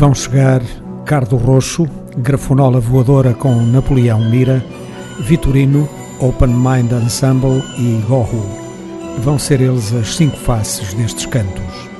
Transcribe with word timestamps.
Vão 0.00 0.14
chegar 0.14 0.62
Cardo 1.04 1.36
Roxo, 1.36 1.86
Grafonola 2.16 2.80
Voadora 2.80 3.34
com 3.34 3.54
Napoleão 3.54 4.18
Mira, 4.30 4.64
Vitorino, 5.18 5.86
Open 6.18 6.48
Mind 6.48 6.90
Ensemble 6.90 7.62
e 7.76 8.02
Gohu. 8.08 8.42
Vão 9.18 9.38
ser 9.38 9.60
eles 9.60 9.92
as 9.92 10.16
cinco 10.16 10.38
faces 10.38 10.94
destes 10.94 11.26
cantos. 11.26 11.90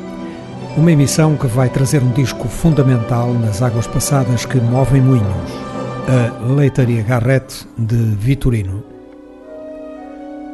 Uma 0.78 0.92
emissão 0.92 1.36
que 1.36 1.46
vai 1.46 1.68
trazer 1.68 2.02
um 2.02 2.10
disco 2.12 2.48
fundamental 2.48 3.34
nas 3.34 3.60
águas 3.60 3.86
passadas 3.86 4.46
que 4.46 4.58
movem 4.58 5.02
moinhos, 5.02 5.52
a 6.08 6.54
Leitaria 6.54 7.02
Garrett 7.02 7.68
de 7.76 7.96
Vitorino. 7.96 8.82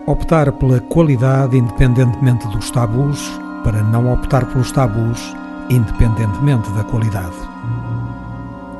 Optar 0.04 0.50
pela 0.50 0.80
qualidade 0.80 1.56
independentemente 1.56 2.48
dos 2.48 2.72
tabus, 2.72 3.22
para 3.62 3.84
não 3.84 4.12
optar 4.12 4.46
pelos 4.46 4.72
tabus 4.72 5.32
independentemente 5.68 6.70
da 6.72 6.84
qualidade. 6.84 7.36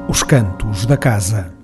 Os 0.08 0.22
cantos 0.22 0.86
da 0.86 0.96
casa. 0.96 1.55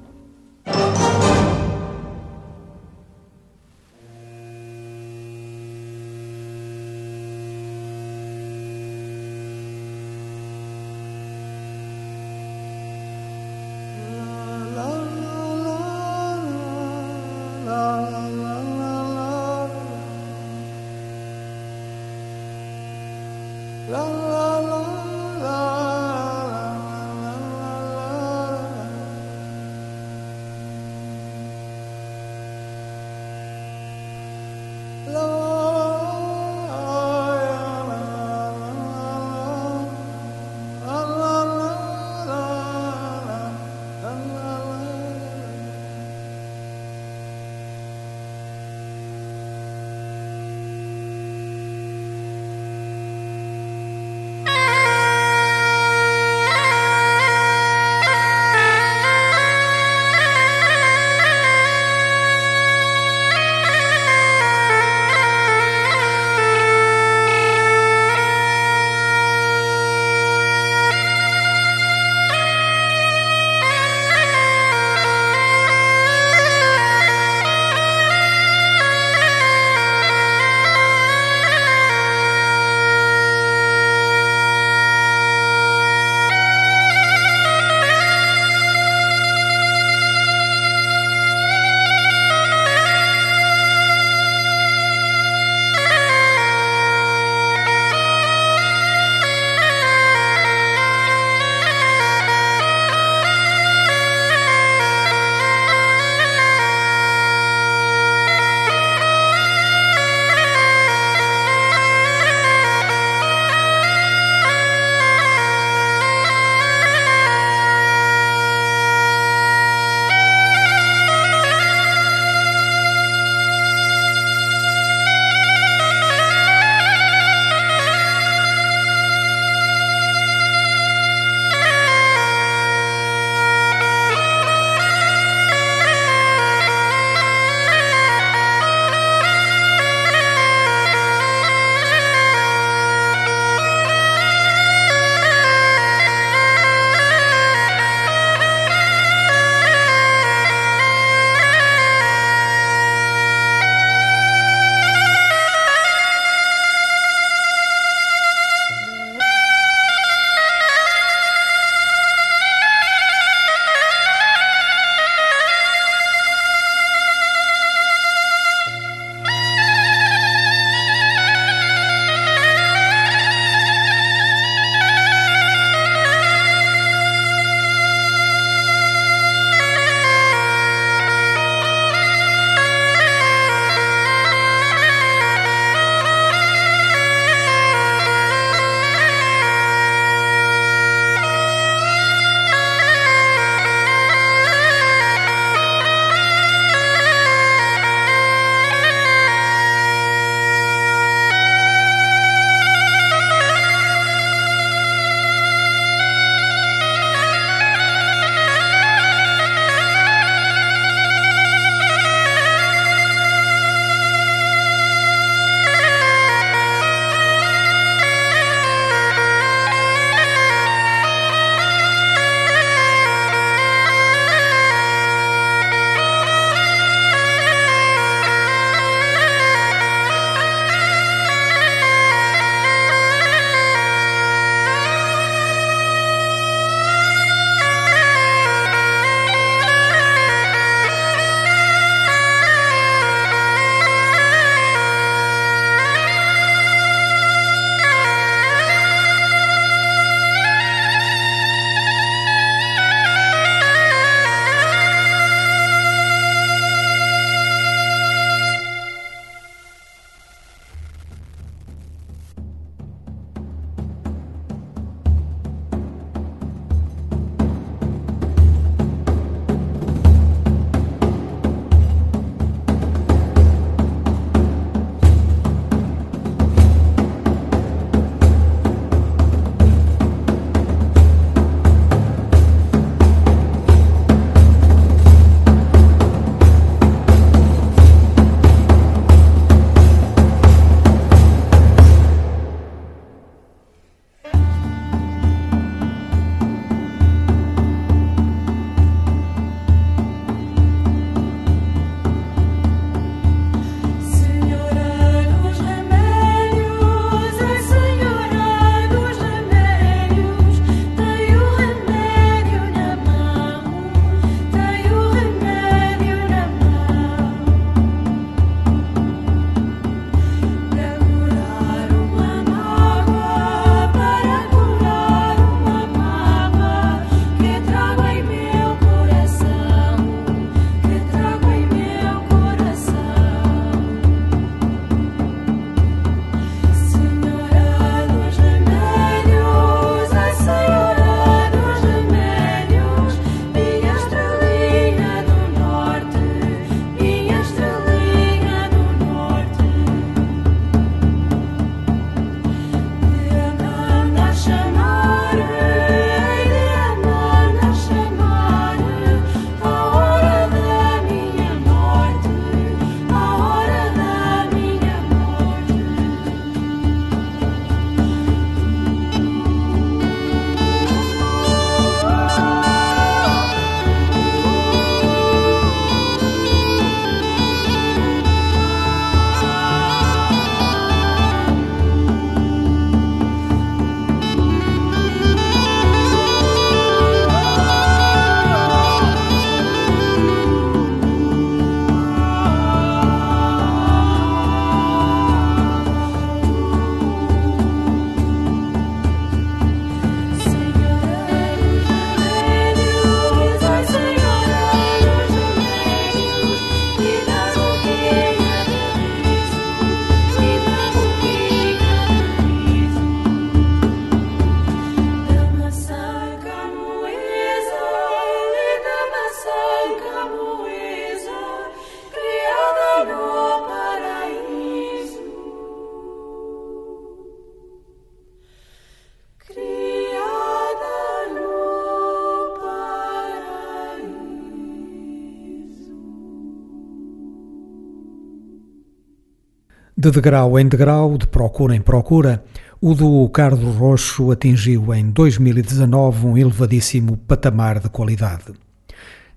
De 440.03 440.11
degrau 440.11 440.59
em 440.59 440.67
degrau, 440.67 441.17
de 441.17 441.29
procura 441.29 441.77
em 441.77 441.81
procura, 441.81 442.43
o 442.81 442.93
do 442.93 443.29
Cardo 443.29 443.71
Roxo 443.71 444.33
atingiu 444.33 444.93
em 444.93 445.09
2019 445.09 446.27
um 446.27 446.37
elevadíssimo 446.37 447.17
patamar 447.17 447.79
de 447.79 447.89
qualidade. 447.89 448.47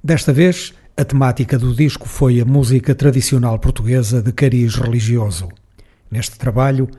Desta 0.04 0.34
vez, 0.34 0.74
a 0.98 1.06
temática 1.06 1.60
do 1.60 1.72
disco 1.72 2.10
foi 2.10 2.42
a 2.42 2.46
música 2.46 2.96
tradicional 2.96 3.60
portuguesa 3.60 4.24
de 4.24 4.32
cariz 4.32 4.74
religioso. 4.74 5.50
Neste 6.10 6.36
trabalho, 6.36 6.90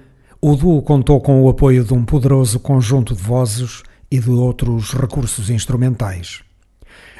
o 0.40 0.54
duo 0.54 0.80
contou 0.80 1.20
com 1.20 1.42
o 1.42 1.48
apoio 1.48 1.82
de 1.82 1.92
um 1.92 2.04
poderoso 2.04 2.60
conjunto 2.60 3.16
de 3.16 3.22
vozes 3.24 3.82
e 4.08 4.20
de 4.20 4.30
outros 4.30 4.92
recursos 4.92 5.50
instrumentais. 5.50 6.40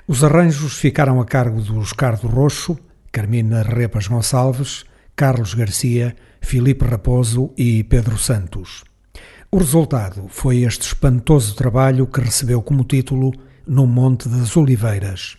Os 0.06 0.22
arranjos 0.22 0.74
ficaram 0.74 1.20
a 1.20 1.24
cargo 1.24 1.60
dos 1.60 1.92
Cardo 1.92 2.28
Roxo, 2.28 2.78
Carmina 3.10 3.64
Repas 3.64 4.06
Gonçalves, 4.06 4.84
Carlos 5.16 5.54
Garcia, 5.54 6.14
Filipe 6.46 6.84
Raposo 6.84 7.52
e 7.58 7.82
Pedro 7.82 8.16
Santos. 8.16 8.84
O 9.50 9.58
resultado 9.58 10.26
foi 10.28 10.58
este 10.58 10.82
espantoso 10.82 11.56
trabalho 11.56 12.06
que 12.06 12.20
recebeu 12.20 12.62
como 12.62 12.84
título 12.84 13.32
No 13.66 13.84
Monte 13.84 14.28
das 14.28 14.56
Oliveiras. 14.56 15.38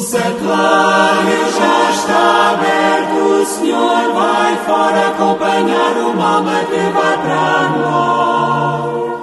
secular. 0.00 1.02
sacrário 1.22 1.50
já 1.58 1.90
está 1.90 2.50
aberto, 2.52 3.16
o 3.16 3.46
Senhor 3.46 4.12
vai 4.12 4.56
fora 4.64 5.08
acompanhar 5.08 5.96
uma 5.96 6.36
alma 6.36 6.60
que 6.64 6.80
vai 6.92 7.18
para 7.22 7.68
nós. 7.78 9.22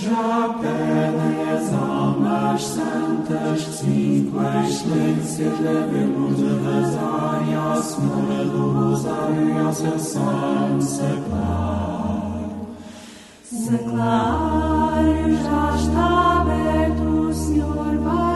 Já 0.00 0.54
pedem 0.60 1.36
as 1.52 1.72
almas 1.74 2.62
santas, 2.64 3.60
cinco 3.76 4.38
excelências 4.64 5.58
devemos 5.58 6.38
rezar 6.40 7.42
e 7.48 7.54
à 7.54 7.82
Senhora 7.82 8.44
do 8.44 8.62
Rosário 8.72 9.48
e 9.48 9.58
ao 9.60 9.72
seu 9.72 9.98
santo 9.98 10.82
sacrário. 10.82 12.32
Sacrário 13.44 15.36
já 15.42 15.76
está 15.76 16.40
aberto, 16.40 17.02
o 17.02 17.34
Senhor 17.34 17.96
vai 17.98 18.31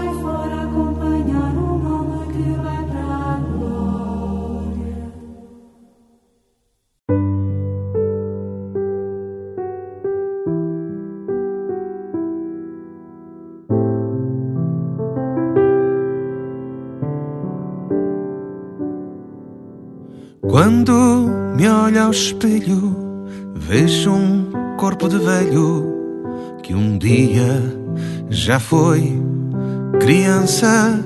Quando 20.57 21.29
me 21.55 21.69
olho 21.69 22.05
ao 22.05 22.11
espelho, 22.11 22.97
vejo 23.55 24.11
um 24.11 24.51
corpo 24.79 25.07
de 25.07 25.19
velho 25.19 25.85
que 26.63 26.75
um 26.75 26.97
dia 26.97 27.63
já 28.31 28.59
foi 28.59 29.21
criança. 30.01 31.05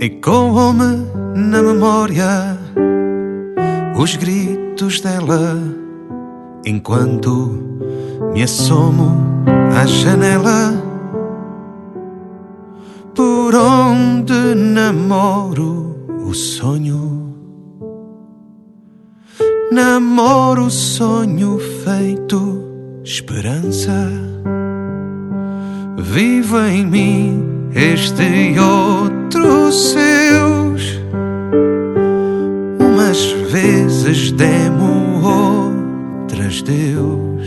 Ecoam-me 0.00 1.06
na 1.36 1.60
memória 1.60 2.56
os 3.94 4.16
gritos 4.16 5.02
dela 5.02 5.58
enquanto 6.64 7.62
me 8.32 8.42
assomo 8.42 9.18
à 9.78 9.84
janela 9.84 10.82
por 13.14 13.54
onde 13.54 14.54
namoro 14.54 15.91
o 16.22 16.34
sonho. 16.34 17.32
Namoro 19.70 20.64
o 20.66 20.70
sonho 20.70 21.58
feito 21.84 22.62
esperança. 23.04 24.10
Vivo 25.98 26.58
em 26.60 26.86
mim 26.86 27.44
este 27.74 28.22
e 28.22 28.58
outros 28.58 29.92
seus. 29.92 30.98
Umas 32.78 33.22
vezes 33.50 34.32
demo, 34.32 35.22
outras 35.24 36.62
Deus. 36.62 37.46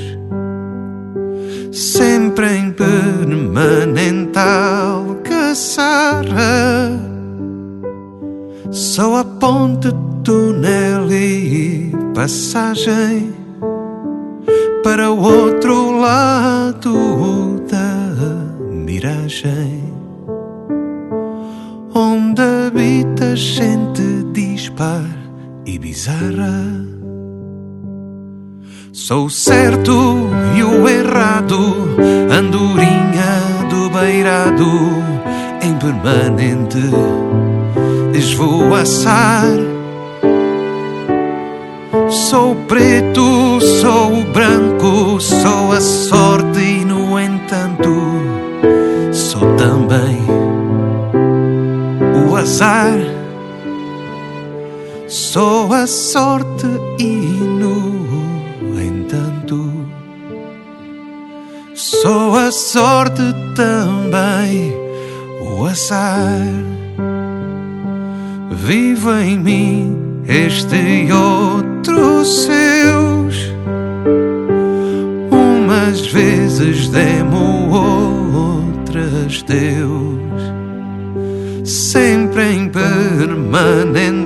Sempre 1.71 2.57
em 2.57 2.71
permanental 2.71 5.17
caçara. 5.23 7.14
Sou 8.75 9.15
a 9.15 9.23
ponte, 9.23 9.87
túnel 10.21 11.09
e 11.09 11.93
passagem 12.13 13.33
para 14.83 15.09
o 15.09 15.17
outro 15.17 15.97
lado 15.97 17.63
da 17.71 18.67
miragem, 18.69 19.81
onde 21.93 22.41
habita 22.41 23.33
gente 23.33 24.25
dispar 24.33 25.07
e 25.65 25.79
bizarra. 25.79 26.85
Sou 28.91 29.27
o 29.27 29.29
certo 29.29 30.27
e 30.53 30.61
o 30.61 30.85
errado, 30.85 31.95
andorinha 32.29 33.69
do 33.69 33.89
beirado, 33.89 34.67
em 35.61 35.73
permanente 35.77 37.44
esvoaçar. 38.17 39.45
Sou 42.09 42.55
preto, 42.67 43.59
sou 43.61 44.23
branco, 44.33 45.19
sou 45.19 45.71
a 45.71 45.81
sorte 45.81 46.59
e, 46.59 46.85
no 46.85 47.19
entanto, 47.19 47.89
sou 49.11 49.55
também 49.55 50.17
o 52.27 52.35
azar. 52.35 52.99
Sou 55.07 55.71
a 55.73 55.87
sorte 55.87 56.67
e, 56.99 57.05
no 57.05 58.81
entanto, 58.81 59.71
sou 61.73 62.35
a 62.35 62.51
sorte 62.51 63.23
também 63.55 64.73
o 65.41 65.65
azar. 65.65 66.74
Vivo 68.65 69.13
em 69.13 69.37
mim 69.37 70.23
este 70.27 70.75
e 70.75 71.11
outros 71.13 72.45
seus. 72.45 73.53
Umas 75.29 76.01
vezes 76.07 76.87
demo, 76.87 77.69
outras 78.33 79.43
Deus. 79.43 80.19
Sempre 81.63 82.53
em 82.53 82.67
permanental 82.67 84.23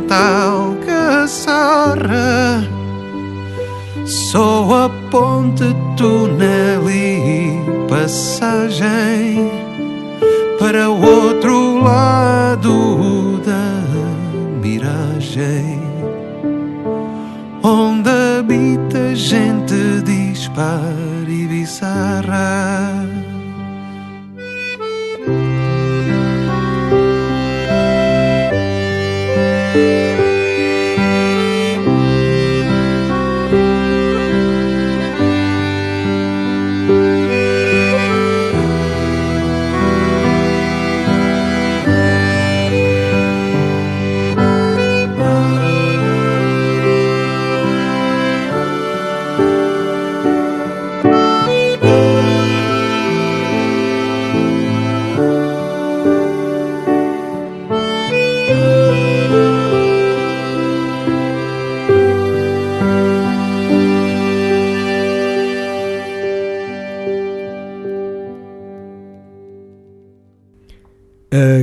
caçarra. 0.86 2.66
Sou 4.06 4.74
a 4.74 4.90
ponte, 5.12 5.66
túnel 5.98 6.90
e 6.90 7.60
passagem 7.90 9.52
para 10.58 10.90
o 10.90 11.02
outro 11.02 11.84
lado 11.84 13.19
onde 17.64 18.10
habita 18.10 19.16
gente 19.16 20.02
dispar 20.04 20.82
e 21.28 21.48
bizarra. 21.48 23.08
A 29.72 30.09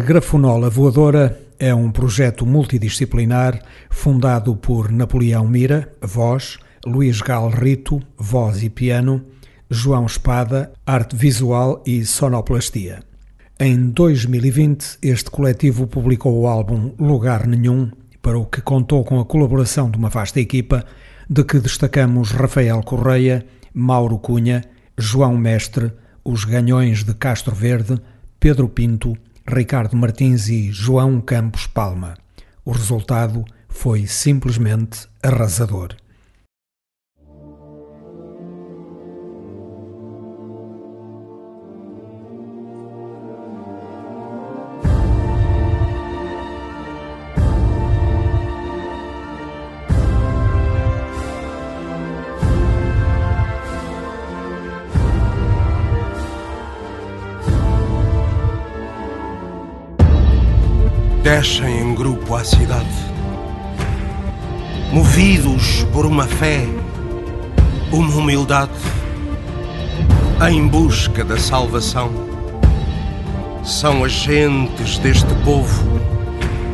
Grafonola 0.06 0.70
Voadora 0.70 1.36
é 1.58 1.74
um 1.74 1.90
projeto 1.90 2.46
multidisciplinar 2.46 3.60
fundado 3.90 4.54
por 4.54 4.92
Napoleão 4.92 5.48
Mira, 5.48 5.92
voz, 6.00 6.58
Luís 6.86 7.20
Gal 7.20 7.50
Rito, 7.50 8.00
voz 8.16 8.62
e 8.62 8.70
piano, 8.70 9.24
João 9.68 10.06
Espada, 10.06 10.72
arte 10.86 11.16
visual 11.16 11.82
e 11.84 12.04
sonoplastia. 12.04 13.00
Em 13.58 13.88
2020, 13.88 14.98
este 15.02 15.28
coletivo 15.28 15.88
publicou 15.88 16.40
o 16.40 16.46
álbum 16.46 16.94
Lugar 17.00 17.44
Nenhum, 17.44 17.90
para 18.22 18.38
o 18.38 18.46
que 18.46 18.60
contou 18.60 19.02
com 19.02 19.18
a 19.18 19.24
colaboração 19.24 19.90
de 19.90 19.98
uma 19.98 20.08
vasta 20.08 20.38
equipa, 20.38 20.84
de 21.28 21.42
que 21.42 21.58
destacamos 21.58 22.30
Rafael 22.30 22.80
Correia, 22.84 23.44
Mauro 23.74 24.20
Cunha, 24.20 24.62
João 24.96 25.36
Mestre, 25.36 25.90
os 26.24 26.44
Ganhões 26.44 27.02
de 27.02 27.12
Castro 27.12 27.56
Verde, 27.56 28.00
Pedro 28.38 28.68
Pinto, 28.68 29.18
Ricardo 29.48 29.96
Martins 29.96 30.48
e 30.48 30.72
João 30.72 31.20
Campos 31.20 31.68
Palma. 31.68 32.14
O 32.64 32.72
resultado 32.72 33.44
foi 33.68 34.04
simplesmente 34.06 35.06
arrasador. 35.22 35.94
Descem 61.46 61.80
em 61.80 61.94
grupo 61.94 62.34
à 62.34 62.44
cidade, 62.44 62.88
movidos 64.92 65.86
por 65.92 66.04
uma 66.04 66.26
fé, 66.26 66.66
uma 67.92 68.16
humildade, 68.16 68.72
em 70.50 70.66
busca 70.66 71.24
da 71.24 71.38
salvação. 71.38 72.10
São 73.62 74.02
agentes 74.02 74.98
deste 74.98 75.32
povo 75.44 76.00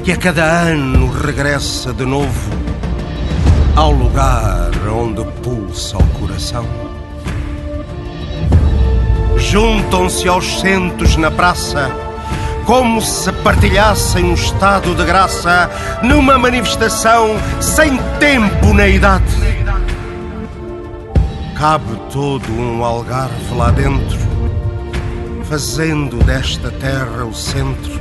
que 0.05 0.13
a 0.13 0.17
cada 0.17 0.43
ano 0.43 1.11
regressa 1.11 1.93
de 1.93 2.07
novo 2.07 2.51
ao 3.77 3.93
lugar 3.93 4.71
onde 4.89 5.23
pulsa 5.43 5.99
o 5.99 6.07
coração. 6.19 6.67
Juntam-se 9.37 10.29
aos 10.29 10.61
centos 10.61 11.17
na 11.17 11.31
praça 11.31 12.02
como 12.65 13.01
se 13.01 13.31
partilhassem 13.33 14.25
um 14.25 14.35
estado 14.35 14.95
de 14.95 15.05
graça 15.05 15.71
numa 16.03 16.39
manifestação 16.39 17.37
sem 17.61 17.97
tempo 18.19 18.73
na 18.73 18.87
idade. 18.87 19.25
Cabe 21.57 21.97
todo 22.13 22.51
um 22.53 22.85
algarve 22.85 23.55
lá 23.55 23.71
dentro, 23.71 24.19
fazendo 25.45 26.17
desta 26.25 26.71
terra 26.71 27.25
o 27.25 27.35
centro 27.35 28.01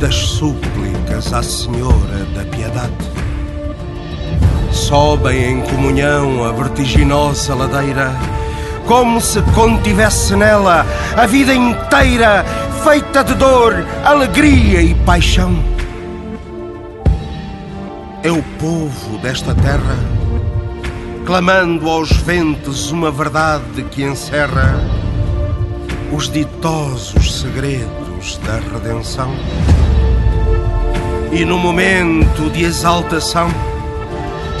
das 0.00 0.14
súplicas 0.14 1.32
à 1.32 1.42
Senhora 1.42 2.26
da 2.34 2.44
Piedade. 2.44 2.92
Sobem 4.70 5.52
em 5.52 5.60
comunhão 5.62 6.44
a 6.44 6.52
vertiginosa 6.52 7.54
ladeira, 7.54 8.12
como 8.86 9.20
se 9.20 9.40
contivesse 9.54 10.36
nela 10.36 10.84
a 11.16 11.26
vida 11.26 11.54
inteira 11.54 12.44
feita 12.86 13.24
de 13.24 13.34
dor, 13.34 13.84
alegria 14.04 14.80
e 14.80 14.94
paixão. 14.94 15.58
É 18.22 18.30
o 18.30 18.40
povo 18.60 19.18
desta 19.18 19.52
terra, 19.56 19.98
clamando 21.26 21.90
aos 21.90 22.12
ventos 22.12 22.92
uma 22.92 23.10
verdade 23.10 23.82
que 23.90 24.04
encerra 24.04 24.80
os 26.12 26.30
ditosos 26.30 27.40
segredos 27.40 28.38
da 28.46 28.60
redenção. 28.72 29.34
E 31.32 31.44
no 31.44 31.58
momento 31.58 32.48
de 32.52 32.62
exaltação, 32.62 33.48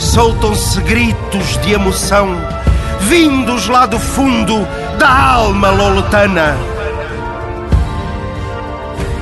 soltam-se 0.00 0.80
gritos 0.80 1.58
de 1.58 1.74
emoção, 1.74 2.30
vindos 3.02 3.68
lá 3.68 3.86
do 3.86 4.00
fundo 4.00 4.66
da 4.98 5.34
alma 5.34 5.70
loletana 5.70 6.75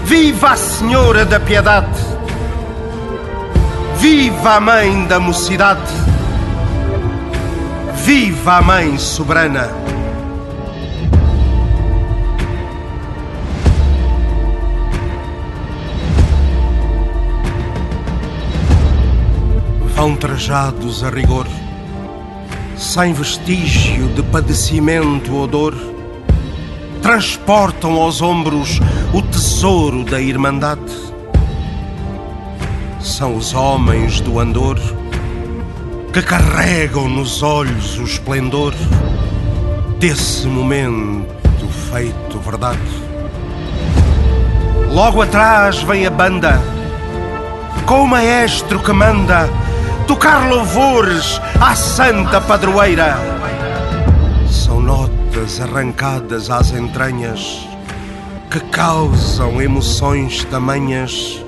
Viva 0.04 0.50
a 0.50 0.56
Senhora 0.56 1.24
da 1.24 1.40
Piedade! 1.40 1.98
Viva 3.96 4.56
a 4.56 4.60
Mãe 4.60 5.06
da 5.06 5.18
Mocidade! 5.18 5.90
Viva 8.04 8.58
a 8.58 8.62
Mãe 8.62 8.98
Soberana! 8.98 9.70
Vão 19.94 20.16
trajados 20.16 21.02
a 21.02 21.08
rigor, 21.08 21.46
sem 22.76 23.14
vestígio 23.14 24.08
de 24.08 24.22
padecimento 24.24 25.34
ou 25.34 25.46
dor 25.46 25.94
transportam 27.04 28.00
aos 28.00 28.22
ombros 28.22 28.80
o 29.12 29.20
tesouro 29.20 30.04
da 30.04 30.18
Irmandade. 30.18 30.80
São 32.98 33.36
os 33.36 33.52
homens 33.52 34.22
do 34.22 34.40
Andor 34.40 34.80
que 36.14 36.22
carregam 36.22 37.06
nos 37.06 37.42
olhos 37.42 37.98
o 37.98 38.04
esplendor 38.04 38.72
desse 39.98 40.46
momento 40.46 41.68
feito 41.92 42.38
verdade. 42.38 42.80
Logo 44.90 45.20
atrás 45.20 45.82
vem 45.82 46.06
a 46.06 46.10
banda, 46.10 46.58
com 47.84 48.04
o 48.04 48.08
maestro 48.08 48.78
que 48.78 48.92
manda 48.94 49.50
tocar 50.06 50.48
louvores 50.48 51.38
à 51.60 51.74
santa 51.74 52.40
padroeira. 52.40 53.33
Arrancadas 55.34 56.48
às 56.48 56.70
entranhas 56.70 57.66
que 58.48 58.60
causam 58.70 59.60
emoções 59.60 60.44
tamanhas 60.44 61.44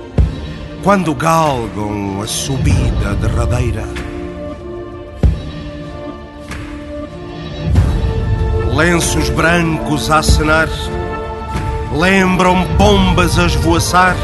quando 0.82 1.14
galgam 1.14 2.20
a 2.20 2.26
subida 2.26 3.14
derradeira. 3.14 3.84
Lenços 8.74 9.30
brancos 9.30 10.10
a 10.10 10.18
acenar 10.18 10.68
lembram 11.96 12.66
pombas 12.76 13.38
a 13.38 13.46
esvoaçar 13.46 14.16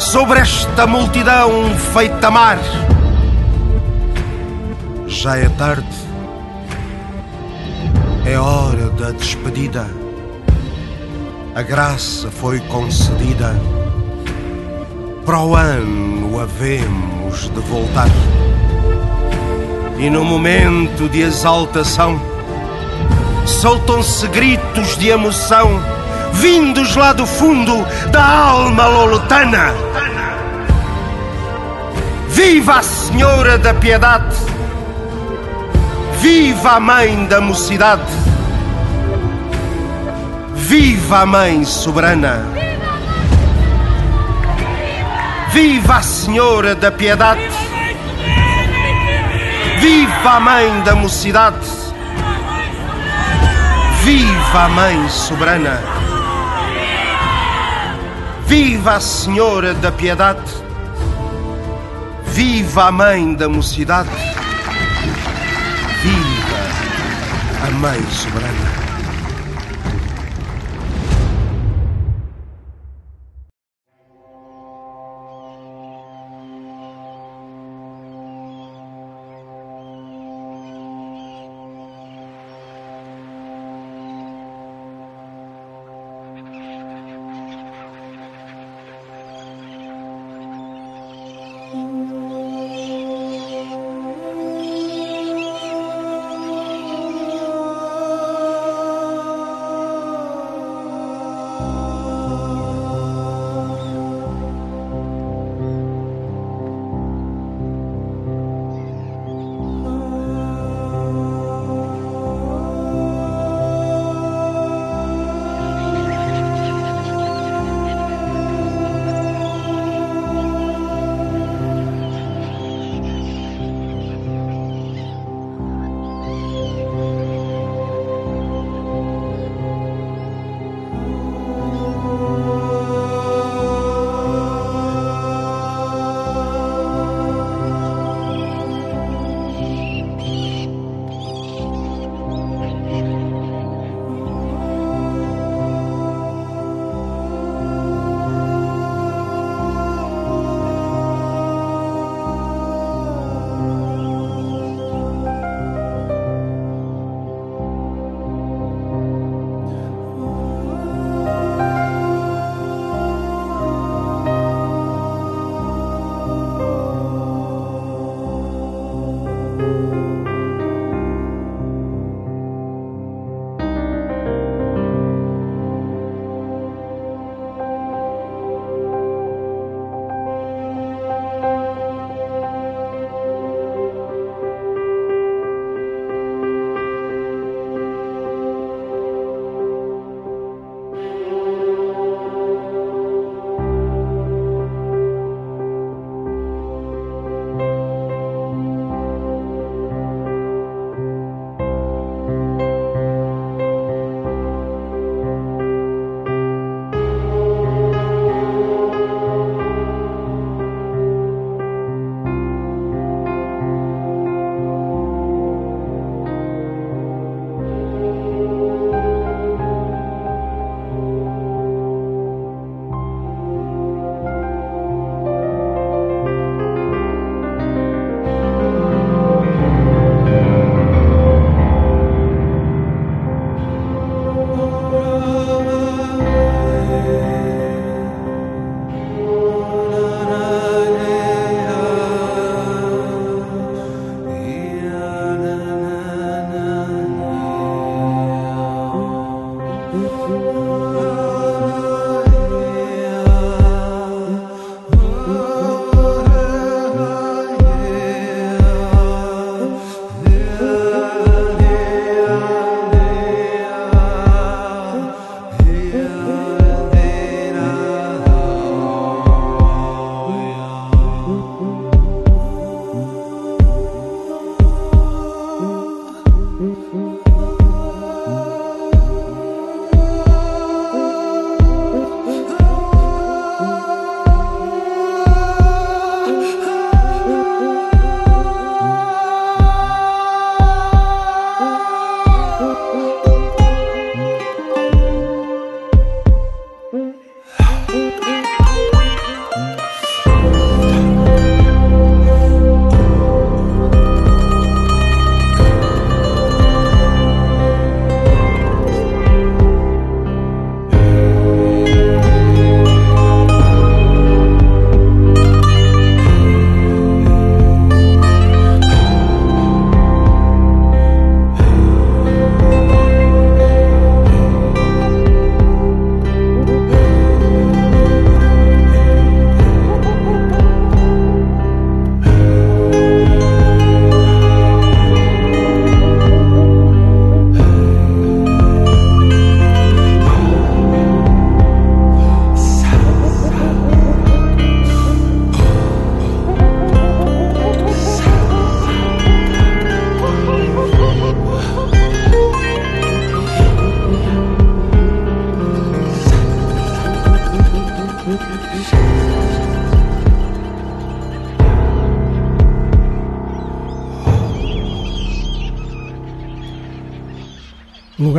sobre 0.00 0.40
esta 0.40 0.84
multidão 0.86 1.76
feita 1.92 2.28
mar. 2.28 2.58
Já 5.06 5.36
é 5.36 5.48
tarde 5.50 6.09
é 8.24 8.38
hora 8.38 8.90
da 8.90 9.10
despedida. 9.10 9.86
A 11.54 11.62
graça 11.62 12.30
foi 12.30 12.60
concedida. 12.60 13.54
Para 15.24 15.40
o 15.40 15.54
ano 15.54 16.40
havemos 16.40 17.48
de 17.48 17.60
voltar. 17.60 18.08
E 19.98 20.08
no 20.08 20.24
momento 20.24 21.08
de 21.08 21.20
exaltação, 21.20 22.20
soltam-se 23.44 24.26
gritos 24.28 24.96
de 24.96 25.08
emoção, 25.08 25.80
vindos 26.32 26.96
lá 26.96 27.12
do 27.12 27.26
fundo 27.26 27.84
da 28.10 28.24
alma 28.24 28.86
loletana. 28.86 29.74
Viva 32.28 32.76
a 32.76 32.82
Senhora 32.82 33.58
da 33.58 33.74
Piedade! 33.74 34.49
Viva 36.20 36.72
a 36.72 36.80
Mãe 36.80 37.24
da 37.24 37.40
Mocidade! 37.40 38.12
Viva 40.54 41.20
a 41.20 41.26
Mãe 41.26 41.64
Soberana! 41.64 42.44
Viva 45.50 45.96
a 45.96 46.02
Senhora 46.02 46.74
da 46.74 46.90
Piedade! 46.90 47.40
Viva 49.80 50.30
a 50.30 50.40
Mãe 50.40 50.82
da 50.82 50.94
Mocidade! 50.94 51.66
Viva 54.02 54.64
a 54.64 54.68
Mãe 54.68 55.08
Soberana! 55.08 55.80
Viva 58.44 58.96
a 58.96 59.00
Senhora 59.00 59.72
da 59.72 59.90
Piedade! 59.90 60.50
Viva 62.26 62.88
a 62.88 62.92
Mãe 62.92 63.34
da 63.34 63.48
Mocidade! 63.48 64.39
A 67.62 67.70
Mãe 67.72 68.00
Soberana! 68.10 68.89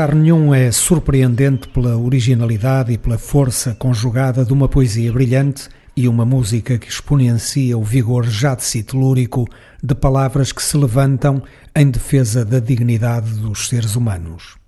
Lugar 0.01 0.15
nenhum 0.15 0.51
é 0.51 0.71
surpreendente 0.71 1.67
pela 1.67 1.95
originalidade 1.95 2.91
e 2.91 2.97
pela 2.97 3.19
força 3.19 3.75
conjugada 3.75 4.43
de 4.43 4.51
uma 4.51 4.67
poesia 4.67 5.13
brilhante 5.13 5.69
e 5.95 6.07
uma 6.07 6.25
música 6.25 6.79
que 6.79 6.89
exponencia 6.89 7.77
o 7.77 7.83
vigor 7.83 8.25
já 8.25 8.55
de 8.55 8.63
si 8.63 8.81
telúrico 8.81 9.47
de 9.83 9.93
palavras 9.93 10.51
que 10.51 10.63
se 10.63 10.75
levantam 10.75 11.43
em 11.75 11.91
defesa 11.91 12.43
da 12.43 12.59
dignidade 12.59 13.29
dos 13.35 13.67
seres 13.69 13.95
humanos. 13.95 14.60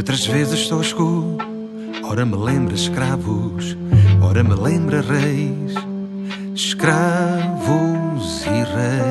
Outras 0.00 0.24
vezes 0.24 0.66
tosco, 0.66 1.36
ora 2.02 2.24
me 2.24 2.34
lembra 2.34 2.74
escravos, 2.74 3.76
ora 4.22 4.42
me 4.42 4.54
lembra 4.54 5.02
reis, 5.02 5.74
escravos 6.54 7.66
e 8.46 8.64
reis. 8.64 9.09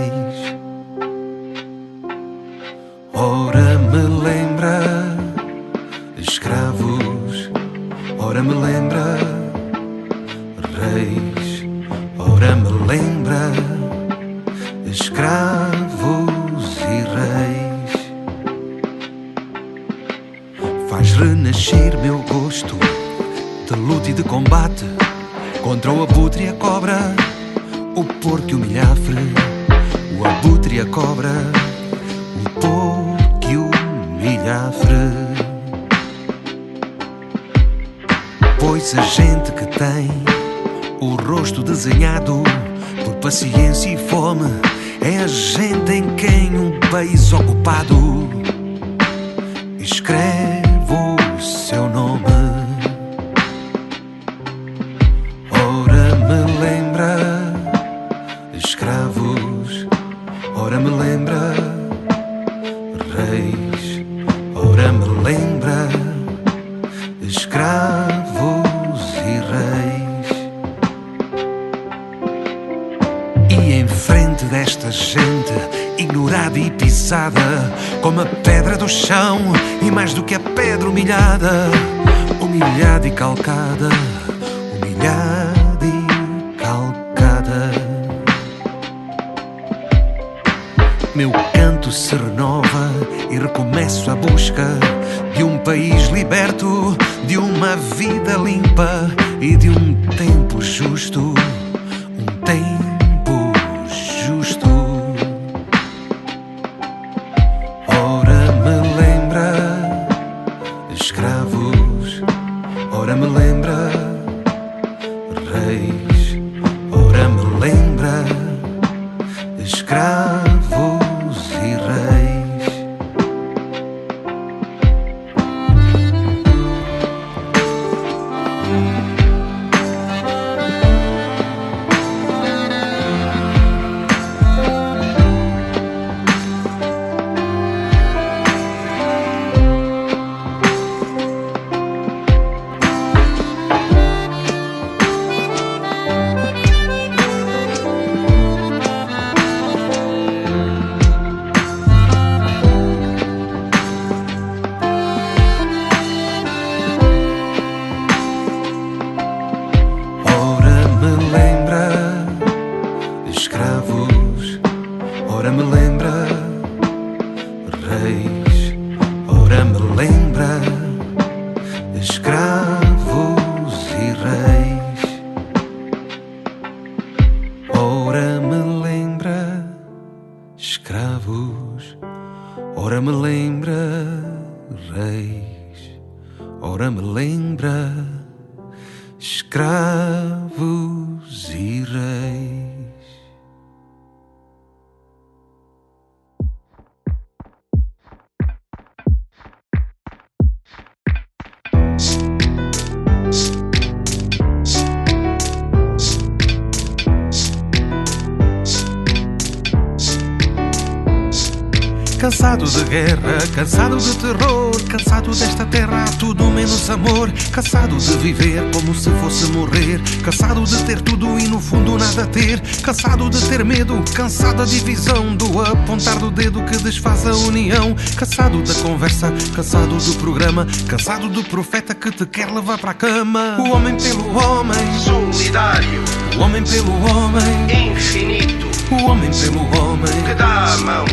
De 224.01 224.12
cansado 224.12 224.57
da 224.57 224.65
divisão, 224.65 225.35
do 225.35 225.62
apontar 225.62 226.17
do 226.19 226.29
dedo 226.29 226.63
que 226.63 226.77
desfaz 226.77 227.25
a 227.25 227.33
união, 227.33 227.95
cansado 228.15 228.62
da 228.62 228.73
conversa, 228.75 229.33
cansado 229.55 229.95
do 229.97 230.15
programa, 230.15 230.67
cansado 230.88 231.29
do 231.29 231.43
profeta 231.43 231.95
que 231.95 232.12
te 232.12 232.25
quer 232.25 232.51
levar 232.51 232.77
para 232.77 232.91
a 232.91 232.93
cama. 232.93 233.57
O 233.59 233.71
homem 233.71 233.95
pelo 233.95 234.38
homem, 234.38 234.99
Solidário, 234.99 236.03
o 236.38 236.41
homem 236.41 236.63
pelo 236.63 236.91
homem, 237.05 237.91
infinito, 237.91 238.67
o 238.91 239.09
homem 239.09 239.31
pelo 239.31 239.62
homem, 239.79 240.23
que 240.23 240.33
dá 240.35 240.73
a 240.73 240.77
mão, 240.77 241.05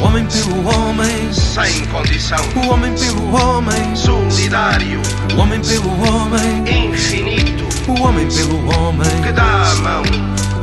o 0.00 0.04
homem 0.04 0.26
pelo 0.26 0.66
homem. 0.68 1.32
sem 1.32 1.86
condição. 1.86 2.38
O 2.56 2.70
homem 2.70 2.92
pelo 2.94 3.34
homem, 3.34 3.96
Solidário, 3.96 5.00
o 5.36 5.40
homem 5.40 5.60
pelo 5.60 5.90
homem, 6.02 6.88
infinito, 6.90 7.64
o 7.88 8.02
homem 8.02 8.26
pelo 8.28 8.58
homem, 8.78 9.22
que 9.22 9.32
dá 9.32 9.70
a 9.70 9.74
mão, 9.76 10.02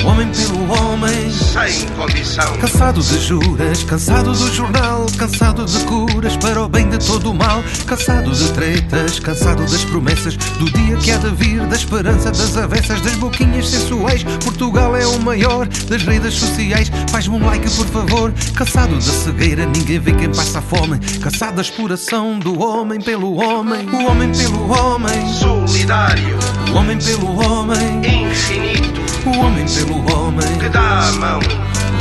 homem 0.08 0.30
pelo 0.32 0.72
homem, 0.72 1.30
sem 1.30 1.88
condição. 1.90 2.58
Cansado 2.58 3.02
de 3.02 3.20
juras, 3.20 3.84
cansado 3.84 4.32
do 4.32 4.54
jornal, 4.54 5.06
cansado 5.18 5.66
de 5.66 5.80
curas 5.86 6.38
para 6.38 6.64
o 6.64 6.70
bem 6.70 6.88
de 6.90 6.98
todo 6.98 7.32
o 7.32 7.34
mal, 7.34 7.62
cansado 7.86 8.32
de 8.32 8.52
tretas, 8.54 9.20
cansado 9.20 9.64
das 9.64 9.84
promessas 9.84 10.36
do 10.36 10.72
dia 10.72 10.96
que 10.98 11.12
há 11.12 11.18
de 11.18 11.30
vir, 11.32 11.60
da 11.68 11.76
esperança 11.76 12.32
das 12.32 12.56
avessas, 12.56 13.02
das 13.02 13.16
boquinhas 13.16 13.68
sensuais. 13.68 14.24
Portugal 14.44 14.96
é 14.96 15.06
o 15.06 15.20
maior 15.20 15.68
das 15.68 16.04
redes 16.04 16.36
sociais. 16.36 16.90
Faz-me 17.10 17.36
um 17.36 17.46
like, 17.46 17.70
por 17.72 17.86
favor. 17.88 18.34
Cansado 18.56 18.96
da 18.96 19.02
cegueira, 19.02 19.66
ninguém 19.66 20.00
vê 20.00 20.14
quem 20.14 20.30
passa 20.30 20.62
fome. 20.62 21.00
Cansado 21.22 21.56
da 21.56 21.62
exploração 21.62 22.40
do 22.40 22.60
homem 22.62 23.02
pelo 23.02 23.36
homem, 23.36 23.88
o 23.90 24.10
homem 24.10 24.32
pelo 24.32 24.70
homem, 24.72 25.34
solidário, 25.34 26.38
o 26.72 26.78
homem 26.78 26.98
pelo 26.98 27.40
homem, 27.40 28.02
infinito, 28.30 29.07
o 29.26 29.40
homem 29.40 29.66
pelo 29.66 29.98
homem, 30.14 30.58
que 30.60 30.70
dá 30.70 31.08
a 31.08 31.12
mão, 31.14 31.40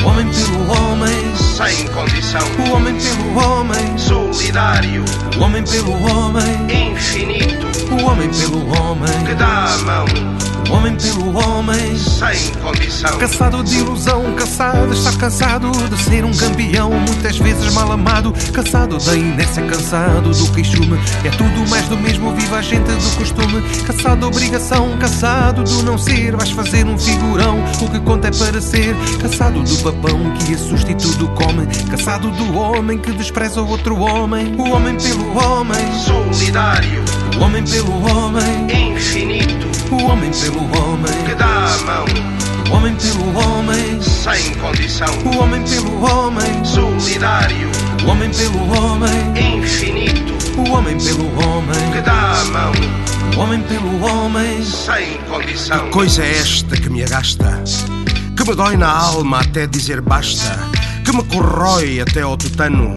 o 0.05 0.09
homem 0.09 0.26
pelo 0.29 0.70
homem, 0.70 1.37
sem 1.37 1.87
condição, 1.88 2.40
o 2.68 2.74
homem 2.74 2.94
pelo 2.94 3.38
homem, 3.38 3.98
solidário, 3.98 5.05
o 5.38 5.42
homem 5.42 5.64
pelo 5.64 5.92
homem, 5.92 6.92
infinito, 6.92 7.66
o 7.90 8.07
homem 8.07 8.29
pelo 8.29 8.66
homem, 8.81 9.24
que 9.24 9.35
dá 9.35 9.74
a 9.74 9.79
mão, 9.79 10.07
homem 10.70 10.96
pelo 10.96 11.37
homem, 11.37 11.96
sem 11.96 12.52
condição. 12.61 13.18
Cansado 13.18 13.62
de 13.62 13.76
ilusão, 13.79 14.35
cansado, 14.35 14.92
está 14.92 15.12
cansado 15.12 15.70
de 15.88 16.02
ser 16.02 16.24
um 16.24 16.33
campeão, 16.33 16.90
muitas 16.90 17.38
vezes 17.38 17.72
mal 17.72 17.90
amado, 17.92 18.33
cansado 18.52 18.98
da 18.98 19.14
inércia, 19.14 19.62
cansado 19.64 20.31
do 20.31 20.52
queixume. 20.52 20.98
É 21.24 21.31
tudo 21.31 21.68
mais 21.68 21.88
do 21.88 21.96
mesmo, 21.96 22.35
viva 22.35 22.57
a 22.57 22.62
gente 22.62 22.90
do 22.90 23.16
costume. 23.16 23.62
Cansado 23.87 24.20
da 24.20 24.26
obrigação, 24.26 24.96
cansado 24.98 25.62
do 25.62 25.83
não 25.83 25.98
ser, 25.98 26.35
vais 26.37 26.50
fazer 26.50 26.87
um 26.87 26.98
figurão. 26.98 27.59
O 27.81 27.90
que 27.90 28.00
conta 28.00 28.29
é 28.29 28.31
para 28.31 28.61
ser, 28.61 28.94
cansado 29.20 29.62
do 29.62 29.76
papão 29.83 30.33
que 30.38 30.55
assusta 30.55 30.90
e 30.90 30.94
tudo 30.94 31.29
come. 31.29 31.66
Cansado 31.90 32.31
do 32.31 32.59
homem 32.59 32.98
que 32.98 33.12
despreza 33.12 33.62
o 33.62 33.68
outro 33.68 33.98
homem, 33.98 34.55
o 34.57 34.70
homem 34.70 34.96
pelo 34.96 35.37
homem, 35.37 35.92
solidário, 36.05 37.05
o 37.38 37.44
homem 37.44 37.64
pelo 37.64 37.92
homem, 38.05 38.92
infinito, 38.92 39.66
o 39.90 40.05
homem 40.05 40.31
pelo 40.31 40.56
homem, 40.59 41.25
que 41.25 41.35
dá 41.35 41.47
a 41.47 41.79
mão, 41.85 42.05
o 42.71 42.75
homem 42.75 42.95
pelo 42.97 43.38
homem, 43.38 44.03
sem 44.03 44.55
condição, 44.57 45.09
o 45.25 45.38
homem 45.38 45.62
pelo 45.62 46.05
homem, 46.05 46.64
solidário, 46.64 47.71
o 48.05 48.11
homem 48.11 48.31
pelo 48.31 48.77
homem, 48.77 49.59
infinito, 49.59 50.35
o 50.59 50.71
homem 50.73 50.99
pelo 50.99 51.27
homem, 51.47 51.92
que 51.92 52.01
dá 52.01 52.40
a 52.40 52.45
mão, 52.47 52.73
o 53.37 53.40
homem 53.40 53.61
pelo 53.62 54.05
homem, 54.05 54.62
sem 54.64 55.19
condição. 55.29 55.85
Que 55.87 55.90
coisa 55.90 56.25
é 56.25 56.38
esta 56.38 56.77
que 56.77 56.88
me 56.88 57.03
agasta, 57.03 57.62
que 58.37 58.49
me 58.49 58.55
dói 58.55 58.77
na 58.77 58.90
alma 58.90 59.40
até 59.40 59.66
dizer 59.66 60.01
basta, 60.01 60.59
que 61.05 61.12
me 61.12 61.25
corrói 61.25 62.01
até 62.01 62.23
ao 62.23 62.37
tutano. 62.37 62.97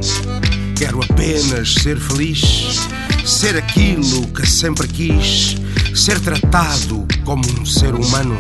Quero 0.79 1.03
apenas 1.03 1.73
ser 1.73 1.99
feliz, 1.99 2.87
ser 3.25 3.57
aquilo 3.57 4.25
que 4.27 4.47
sempre 4.47 4.87
quis, 4.87 5.57
ser 5.93 6.21
tratado 6.21 7.05
como 7.25 7.43
um 7.59 7.65
ser 7.65 7.93
humano. 7.93 8.39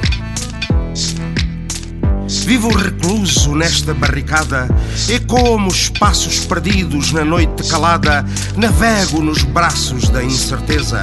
Vivo 2.45 2.69
recluso 2.69 3.53
nesta 3.53 3.93
barricada 3.93 4.69
e 5.09 5.19
como 5.19 5.67
os 5.67 5.89
passos 5.89 6.39
perdidos 6.45 7.11
na 7.11 7.25
noite 7.25 7.69
calada, 7.69 8.25
navego 8.55 9.21
nos 9.21 9.43
braços 9.43 10.07
da 10.07 10.23
incerteza. 10.23 11.01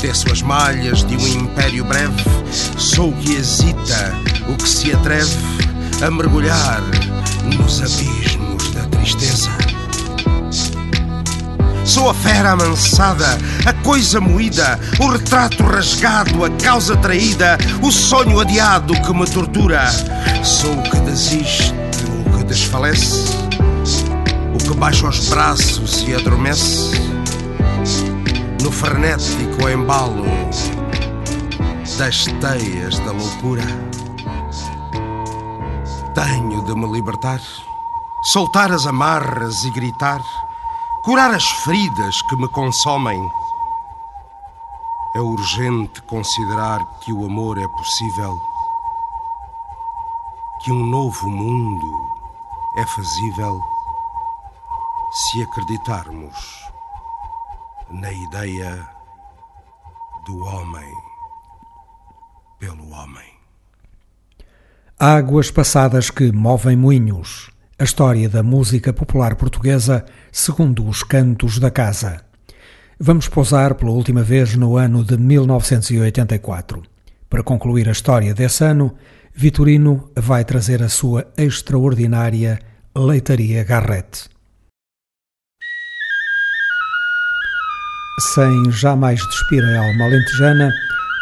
Desço 0.00 0.30
as 0.30 0.42
malhas 0.42 1.04
de 1.04 1.16
um 1.16 1.42
império 1.42 1.84
breve, 1.84 2.22
sou 2.78 3.10
o 3.10 3.16
que 3.16 3.34
hesita, 3.34 4.14
o 4.48 4.56
que 4.56 4.68
se 4.68 4.92
atreve 4.92 5.34
a 6.00 6.08
mergulhar 6.08 6.80
nos 7.58 7.80
abismos 7.80 8.70
da 8.70 8.86
tristeza. 8.86 9.71
Sou 11.84 12.08
a 12.08 12.14
fera 12.14 12.52
amansada, 12.52 13.38
a 13.66 13.72
coisa 13.82 14.20
moída, 14.20 14.78
o 15.00 15.08
retrato 15.08 15.64
rasgado, 15.64 16.44
a 16.44 16.50
causa 16.50 16.96
traída, 16.96 17.58
o 17.82 17.90
sonho 17.90 18.38
adiado 18.38 18.94
que 18.94 19.12
me 19.12 19.28
tortura. 19.28 19.90
Sou 20.44 20.72
o 20.72 20.82
que 20.82 20.96
desiste, 21.00 21.74
o 22.26 22.38
que 22.38 22.44
desfalece, 22.44 23.36
o 24.54 24.58
que 24.58 24.74
baixa 24.76 25.08
os 25.08 25.28
braços 25.28 26.04
e 26.06 26.14
adormece. 26.14 26.92
No 28.62 28.70
frenético 28.70 29.68
embalo 29.68 30.24
das 31.98 32.24
teias 32.24 32.98
da 33.00 33.12
loucura. 33.12 33.62
Tenho 36.14 36.64
de 36.64 36.74
me 36.74 36.92
libertar, 36.92 37.40
soltar 38.32 38.70
as 38.70 38.86
amarras 38.86 39.64
e 39.64 39.70
gritar 39.70 40.20
curar 41.02 41.34
as 41.34 41.44
feridas 41.64 42.22
que 42.22 42.36
me 42.36 42.48
consomem. 42.48 43.20
É 45.14 45.20
urgente 45.20 46.00
considerar 46.02 46.84
que 47.00 47.12
o 47.12 47.26
amor 47.26 47.58
é 47.58 47.68
possível, 47.68 48.40
que 50.62 50.72
um 50.72 50.86
novo 50.86 51.28
mundo 51.28 51.86
é 52.78 52.86
fazível 52.86 53.60
se 55.12 55.42
acreditarmos 55.42 56.64
na 57.90 58.10
ideia 58.10 58.88
do 60.24 60.38
homem 60.44 60.94
pelo 62.58 62.88
homem. 62.90 63.30
Águas 64.98 65.50
passadas 65.50 66.10
que 66.10 66.32
movem 66.32 66.76
moinhos 66.76 67.51
a 67.82 67.84
história 67.84 68.28
da 68.28 68.44
música 68.44 68.92
popular 68.92 69.34
portuguesa 69.34 70.04
segundo 70.30 70.86
os 70.86 71.02
cantos 71.02 71.58
da 71.58 71.68
casa. 71.68 72.20
Vamos 72.96 73.26
pousar 73.26 73.74
pela 73.74 73.90
última 73.90 74.22
vez 74.22 74.54
no 74.54 74.76
ano 74.76 75.02
de 75.02 75.16
1984. 75.16 76.80
Para 77.28 77.42
concluir 77.42 77.88
a 77.88 77.90
história 77.90 78.32
desse 78.32 78.62
ano, 78.62 78.94
Vitorino 79.34 80.12
vai 80.14 80.44
trazer 80.44 80.80
a 80.80 80.88
sua 80.88 81.26
extraordinária 81.36 82.60
Leitaria 82.96 83.64
Garrett. 83.64 84.28
Sem 88.32 88.70
jamais 88.70 89.18
despir 89.26 89.64
a 89.64 89.80
alma 89.80 90.04
alentejana, 90.04 90.70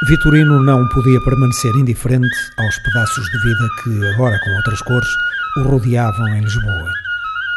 Vitorino 0.06 0.62
não 0.62 0.86
podia 0.90 1.20
permanecer 1.24 1.74
indiferente 1.76 2.36
aos 2.58 2.78
pedaços 2.80 3.24
de 3.30 3.38
vida 3.38 3.68
que, 3.82 4.14
agora 4.14 4.38
com 4.44 4.50
outras 4.56 4.82
cores, 4.82 5.08
o 5.56 5.62
rodeavam 5.62 6.28
em 6.28 6.40
Lisboa. 6.40 6.90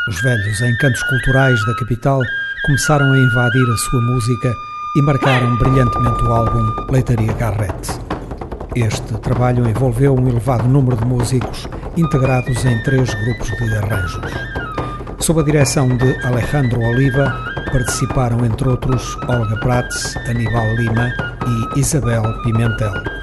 Os 0.08 0.22
velhos 0.22 0.62
encantos 0.62 1.04
culturais 1.04 1.64
da 1.66 1.76
capital 1.76 2.20
começaram 2.66 3.12
a 3.12 3.18
invadir 3.18 3.70
a 3.70 3.78
sua 3.78 4.02
música 4.02 4.54
e 4.96 5.02
marcaram 5.02 5.56
brilhantemente 5.58 6.24
o 6.24 6.34
álbum 6.34 6.92
Leitaria 6.92 7.34
Garrett. 7.34 8.00
Este 8.76 9.14
trabalho 9.20 9.68
envolveu 9.68 10.16
um 10.16 10.28
elevado 10.28 10.68
número 10.68 10.98
de 10.98 11.06
músicos 11.06 11.68
integrados 11.96 12.66
em 12.66 12.82
três 12.84 13.14
grupos 13.14 13.50
de 13.50 13.76
arranjos. 13.76 14.32
Sob 15.20 15.42
a 15.42 15.44
direção 15.44 15.88
de 15.96 16.26
Alejandro 16.26 16.82
Oliva, 16.82 17.54
participaram 17.72 18.44
entre 18.46 18.68
outros 18.68 19.16
Olga 19.28 19.58
Prats, 19.58 20.16
Aníbal 20.28 20.76
Lima 20.76 21.14
e 21.76 21.80
Isabel 21.80 22.24
Pimentel. 22.44 23.23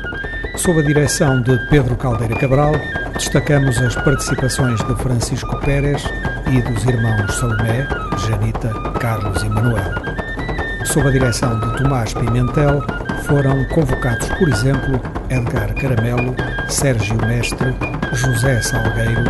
Sob 0.60 0.78
a 0.78 0.82
direção 0.82 1.40
de 1.40 1.56
Pedro 1.70 1.96
Caldeira 1.96 2.36
Cabral, 2.36 2.72
destacamos 3.14 3.78
as 3.78 3.94
participações 3.94 4.78
de 4.84 4.94
Francisco 4.96 5.58
Pérez 5.60 6.04
e 6.52 6.60
dos 6.60 6.84
irmãos 6.84 7.34
Salomé, 7.34 7.88
Janita, 8.18 8.68
Carlos 9.00 9.42
e 9.42 9.48
Manuel. 9.48 9.90
Sob 10.84 11.08
a 11.08 11.12
direção 11.12 11.58
de 11.58 11.78
Tomás 11.78 12.12
Pimentel, 12.12 12.82
foram 13.26 13.64
convocados, 13.68 14.28
por 14.38 14.50
exemplo, 14.50 15.00
Edgar 15.30 15.74
Caramelo, 15.76 16.36
Sérgio 16.68 17.16
Mestre, 17.26 17.74
José 18.12 18.60
Salgueiro 18.60 19.24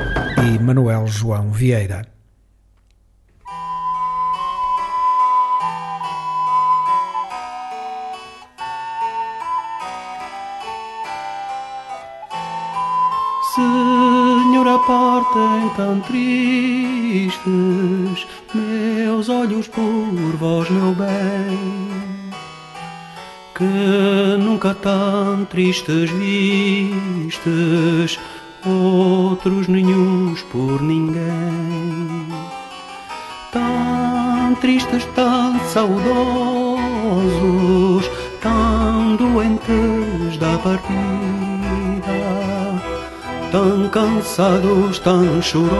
e 0.44 0.58
Manuel 0.60 1.06
João 1.06 1.52
Vieira. 1.52 2.19
Tão 15.80 15.98
tristes 16.00 17.40
meus 18.52 19.30
olhos 19.30 19.66
por 19.66 20.36
vós, 20.38 20.68
meu 20.68 20.94
bem, 20.94 22.30
que 23.54 24.36
nunca 24.38 24.74
tão 24.74 25.46
tristes 25.46 26.10
vistes 26.10 28.18
outros 28.66 29.68
nenhuns 29.68 30.42
por 30.42 30.82
cansados, 43.90 44.98
tão 45.00 45.42
chorosos, 45.42 45.74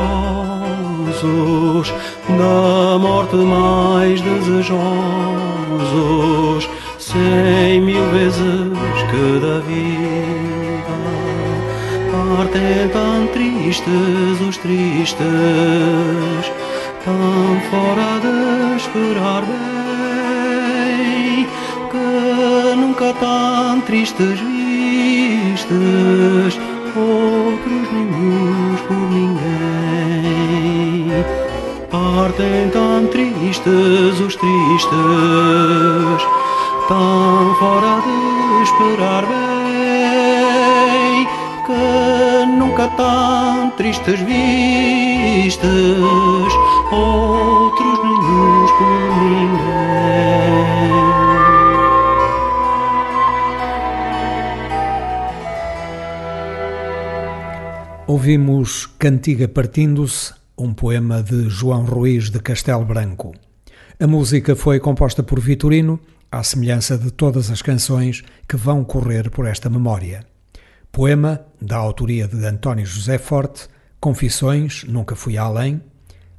da 2.29 2.99
morte 2.99 3.37
mais 3.37 4.21
desejosos, 4.21 4.79
cem 6.99 7.81
mil 7.81 8.05
vezes 8.11 8.73
que 9.11 9.39
da 9.41 9.61
vida 9.61 10.11
partem 12.37 12.89
tão 12.89 13.27
tristes 13.29 14.41
os 14.49 14.57
tristes, 14.57 15.21
tão 17.05 17.61
fora 17.71 18.19
de 18.21 18.77
esperar 18.77 19.43
bem, 19.43 21.47
que 21.91 22.75
nunca 22.77 23.15
tão 23.15 23.81
tristes 23.83 24.41
vistes 24.41 26.50
tristes 33.63 34.21
os 34.21 34.37
tristes, 34.37 34.91
tão 36.89 37.55
fora 37.59 38.01
de 38.01 38.63
esperar 38.63 39.27
bem, 39.27 41.27
que 41.67 42.47
nunca 42.57 42.89
tão 42.89 43.71
tristes 43.71 44.21
vistes, 44.21 45.63
outros 46.91 47.99
nenhums 48.03 48.71
por 48.73 49.25
ninguém. 49.25 49.81
Ouvimos 58.07 58.87
Cantiga 58.99 59.49
Partindo-se, 59.49 60.35
um 60.59 60.75
poema 60.75 61.23
de 61.23 61.49
João 61.49 61.85
Ruiz 61.85 62.29
de 62.31 62.41
Castelo 62.41 62.85
Branco. 62.85 63.33
A 64.03 64.07
música 64.07 64.57
foi 64.57 64.81
composta 64.81 65.23
por 65.23 65.39
Vitorino, 65.39 66.01
à 66.33 66.43
semelhança 66.43 66.97
de 66.97 67.11
todas 67.11 67.51
as 67.51 67.61
canções 67.61 68.25
que 68.49 68.57
vão 68.57 68.83
correr 68.83 69.29
por 69.29 69.47
esta 69.47 69.69
memória. 69.69 70.25
Poema 70.91 71.45
da 71.61 71.77
autoria 71.77 72.27
de 72.27 72.43
António 72.47 72.87
José 72.87 73.19
Forte, 73.19 73.69
Confissões, 74.01 74.85
Nunca 74.85 75.15
Fui 75.15 75.37
Além, 75.37 75.83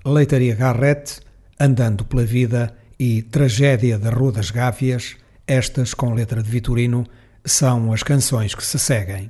Leitaria 0.04 0.56
Garrett, 0.56 1.22
Andando 1.60 2.04
pela 2.04 2.26
Vida 2.26 2.74
e 2.98 3.22
Tragédia 3.22 4.00
da 4.00 4.10
Rua 4.10 4.32
das 4.32 4.50
Gávias, 4.50 5.16
estas 5.46 5.94
com 5.94 6.16
letra 6.16 6.42
de 6.42 6.50
Vitorino, 6.50 7.06
são 7.46 7.94
as 7.94 8.02
canções 8.02 8.56
que 8.56 8.66
se 8.66 8.80
seguem. 8.80 9.30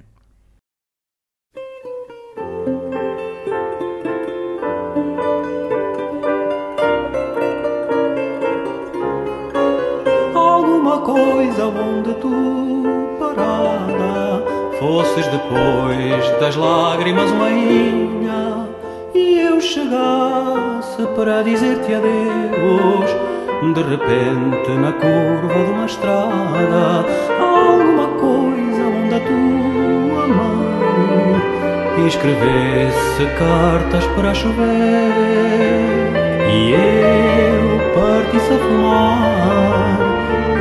Onde 11.65 12.13
tu 12.15 13.17
parada 13.19 14.43
fosses 14.79 15.27
depois 15.27 16.39
das 16.39 16.55
lágrimas 16.55 17.29
uma 17.31 17.49
ilha 17.51 18.67
e 19.13 19.39
eu 19.39 19.61
chegasse 19.61 21.05
para 21.15 21.43
dizer-te 21.43 21.93
adeus. 21.93 23.11
De 23.61 23.83
repente 23.83 24.71
na 24.71 24.91
curva 24.91 25.63
de 25.65 25.71
uma 25.71 25.85
estrada 25.85 27.05
alguma 27.39 28.07
coisa 28.19 28.81
onde 28.81 29.15
a 29.15 29.19
tua 29.19 30.27
mão. 30.27 32.07
Escrevesse 32.07 33.25
cartas 33.37 34.05
para 34.15 34.33
chover 34.33 35.11
e 36.51 36.71
eu 36.71 37.93
partisse 37.93 38.53
a 38.53 38.57
fumar 38.57 40.10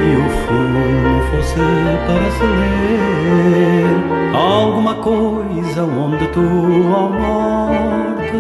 e 0.00 0.16
o 0.16 0.28
fumo 0.46 1.22
fosse 1.30 1.60
para 2.06 2.30
se 2.30 2.44
ler 2.60 4.34
alguma 4.34 4.94
coisa 4.94 5.84
onde 5.84 6.26
tu 6.28 6.40
ao 6.94 7.10
norte 7.10 8.38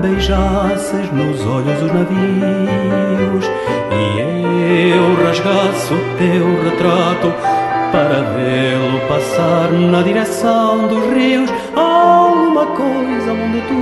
beijasses 0.00 1.12
nos 1.12 1.46
olhos 1.46 1.82
os 1.82 1.92
navios 1.92 3.44
e 3.92 4.20
eu 4.90 5.24
rasgasse 5.24 5.92
o 5.92 5.98
teu 6.18 6.62
retrato 6.64 7.32
para 7.92 8.22
vê-lo 8.34 9.00
passar 9.08 9.72
na 9.72 10.02
direção 10.02 10.86
dos 10.86 11.04
rios. 11.12 11.50
Alguma 11.74 12.66
coisa 12.66 13.32
onde 13.32 13.60
tu 13.62 13.74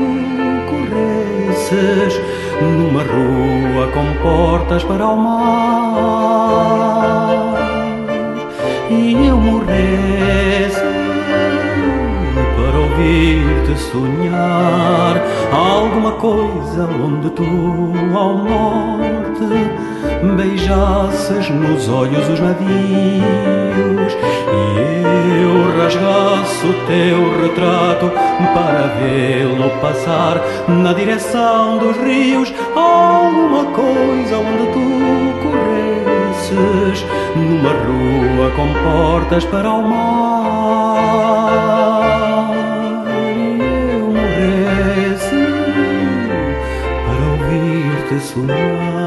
corresses 0.70 2.20
numa 2.61 3.02
rua 3.02 3.86
com 3.92 4.14
portas 4.22 4.82
para 4.84 5.06
o 5.06 5.16
mar 5.16 6.88
e 8.91 9.26
eu 9.26 9.36
morresse 9.36 10.80
para 12.57 12.78
ouvir-te 12.78 13.78
sonhar 13.78 15.22
alguma 15.53 16.12
coisa 16.12 16.89
onde 17.05 17.30
tu 17.30 17.45
ao 18.14 18.39
norte 18.39 19.28
beijasses 20.36 21.51
nos 21.51 21.89
olhos 21.89 22.28
os 22.28 22.41
navios 22.41 24.12
e 24.53 25.43
eu 25.43 25.78
rasgasse 25.78 26.66
o 26.66 26.72
teu 26.86 27.43
retrato 27.43 28.11
para 28.55 28.86
vê-lo 29.01 29.70
passar 29.80 30.41
na 30.68 30.93
direção 30.93 31.78
dos 31.78 31.97
rios. 31.99 32.53
Alguma 32.74 33.64
coisa 33.66 34.39
onde 34.39 34.72
tu 34.72 34.97
numa 36.55 37.72
rua 37.72 38.51
com 38.57 38.72
portas 38.82 39.44
para 39.44 39.70
o 39.70 39.82
mar. 39.88 41.28
Eu 43.94 44.11
morresse 44.12 45.36
para 47.07 47.22
ouvir-te 47.30 48.18
sonhar 48.20 48.97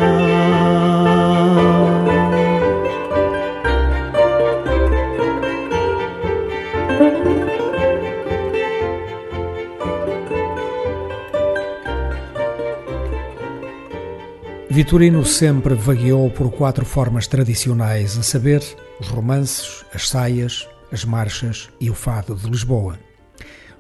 Vitorino 14.92 15.26
sempre 15.26 15.74
vagueou 15.74 16.30
por 16.30 16.52
quatro 16.52 16.84
formas 16.84 17.26
tradicionais, 17.26 18.18
a 18.18 18.24
saber, 18.24 18.62
os 19.00 19.08
romances, 19.08 19.86
as 19.94 20.10
saias, 20.10 20.68
as 20.92 21.06
marchas 21.06 21.70
e 21.80 21.90
o 21.90 21.96
fado 21.96 22.36
de 22.36 22.50
Lisboa. 22.50 23.00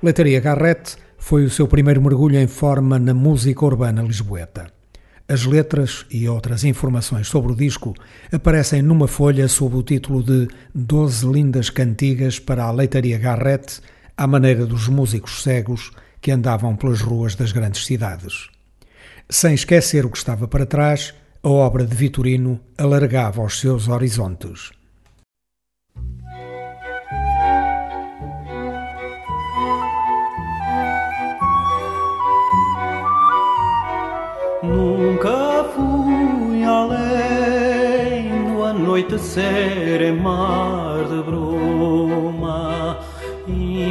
Leitaria 0.02 0.40
Garrett 0.40 0.96
foi 1.18 1.44
o 1.44 1.50
seu 1.50 1.68
primeiro 1.68 2.02
mergulho 2.02 2.40
em 2.40 2.48
forma 2.48 2.98
na 2.98 3.14
música 3.14 3.66
urbana 3.66 4.02
lisboeta. 4.02 4.72
As 5.28 5.44
letras 5.44 6.06
e 6.10 6.30
outras 6.30 6.64
informações 6.64 7.28
sobre 7.28 7.52
o 7.52 7.58
disco 7.58 7.94
aparecem 8.32 8.82
numa 8.82 9.06
folha 9.06 9.50
sob 9.50 9.76
o 9.76 9.84
título 9.84 10.24
de 10.24 10.48
Doze 10.74 11.28
Lindas 11.28 11.70
Cantigas 11.70 12.40
para 12.40 12.64
a 12.64 12.72
Leitaria 12.72 13.18
Garrett, 13.18 13.82
à 14.16 14.26
maneira 14.26 14.66
dos 14.66 14.88
músicos 14.88 15.44
cegos 15.44 15.92
que 16.22 16.32
andavam 16.32 16.74
pelas 16.78 17.02
ruas 17.02 17.36
das 17.36 17.52
grandes 17.52 17.86
cidades. 17.86 18.50
Sem 19.34 19.54
esquecer 19.54 20.06
o 20.06 20.10
que 20.10 20.18
estava 20.18 20.46
para 20.46 20.66
trás, 20.66 21.14
a 21.42 21.48
obra 21.48 21.86
de 21.86 21.96
Vitorino 21.96 22.60
alargava 22.78 23.42
os 23.42 23.62
seus 23.62 23.88
horizontes. 23.88 24.72
Nunca 34.62 35.64
fui 35.76 36.66
além 36.66 38.54
do 38.54 38.64
anoitecer 38.66 40.02
em 40.02 40.20
mar 40.20 41.06
de 41.06 41.24
bruma, 41.24 42.71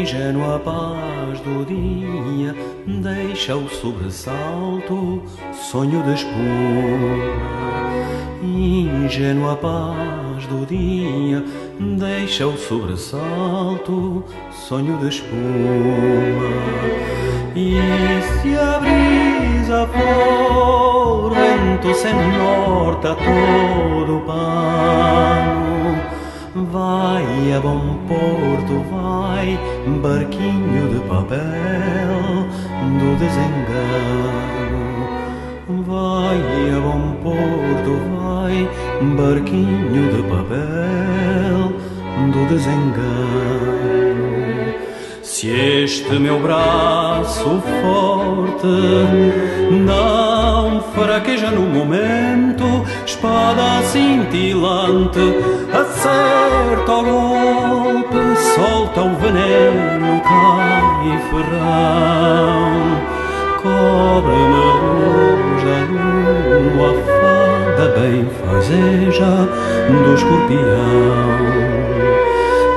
ingênua 0.01 0.59
paz 0.61 1.41
do 1.41 1.65
dia 1.67 2.55
deixa 3.03 3.55
o 3.55 3.69
sobressalto, 3.69 5.23
sonho 5.53 6.03
de 6.03 6.15
espuma. 6.15 7.61
Ingênua 8.43 9.57
paz 9.57 10.47
do 10.47 10.65
dia, 10.67 11.45
deixa 11.99 12.47
o 12.47 12.57
sobressalto, 12.57 14.25
sonho 14.51 14.97
de 14.99 15.09
espuma. 15.09 16.51
E 17.55 17.77
se 18.41 18.57
a 18.57 18.79
brisa 18.79 19.87
for, 19.89 21.35
vento 21.35 21.95
sem 21.95 22.15
norte 22.15 23.07
a 23.07 23.15
todo 23.15 24.17
o 24.17 24.21
pano, 24.23 25.80
vai 26.55 27.53
a 27.53 27.61
bom 27.61 27.99
porto, 28.09 28.85
vai 28.91 29.59
barquinho 30.01 30.89
de 30.89 31.01
papel 31.09 32.47
do 32.99 33.17
desengano. 33.19 34.51
Vai 35.87 36.41
a 36.77 36.81
bom 36.81 37.17
porto, 37.23 37.93
vai, 38.17 38.69
barquinho 39.17 40.13
de 40.13 40.23
papel 40.23 41.73
do 42.33 42.47
desengano. 42.49 43.71
Se 45.23 45.49
este 45.49 46.19
meu 46.19 46.39
braço 46.39 47.63
forte 47.81 48.67
não 49.71 50.83
fraqueja 50.93 51.51
no 51.51 51.63
momento, 51.63 52.85
espada 53.11 53.83
cintilante, 53.83 55.21
acerta 55.73 56.93
o 56.93 57.03
golpe, 57.03 58.21
solta 58.55 59.03
o 59.03 59.17
veneno, 59.17 60.21
cai 60.23 61.19
ferrão, 61.31 62.73
cobre-me 63.63 64.67
luz 64.85 65.61
da 65.65 65.79
lua, 65.91 66.91
fada 67.05 67.87
bem 67.99 68.19
fazeja 68.45 69.33
do 69.89 70.15
escorpião 70.15 71.81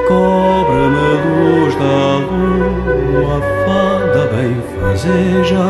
cobre-me 0.07 1.11
luz 1.25 1.73
da 1.75 2.17
lua, 2.27 3.35
fada 3.65 4.23
bem 4.35 4.53
fazeja 4.79 5.65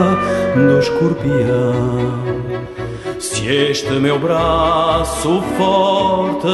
do 0.55 0.79
escorpião. 0.79 2.72
Se 3.19 3.47
este 3.47 3.91
meu 3.93 4.19
braço 4.19 5.41
forte 5.57 6.47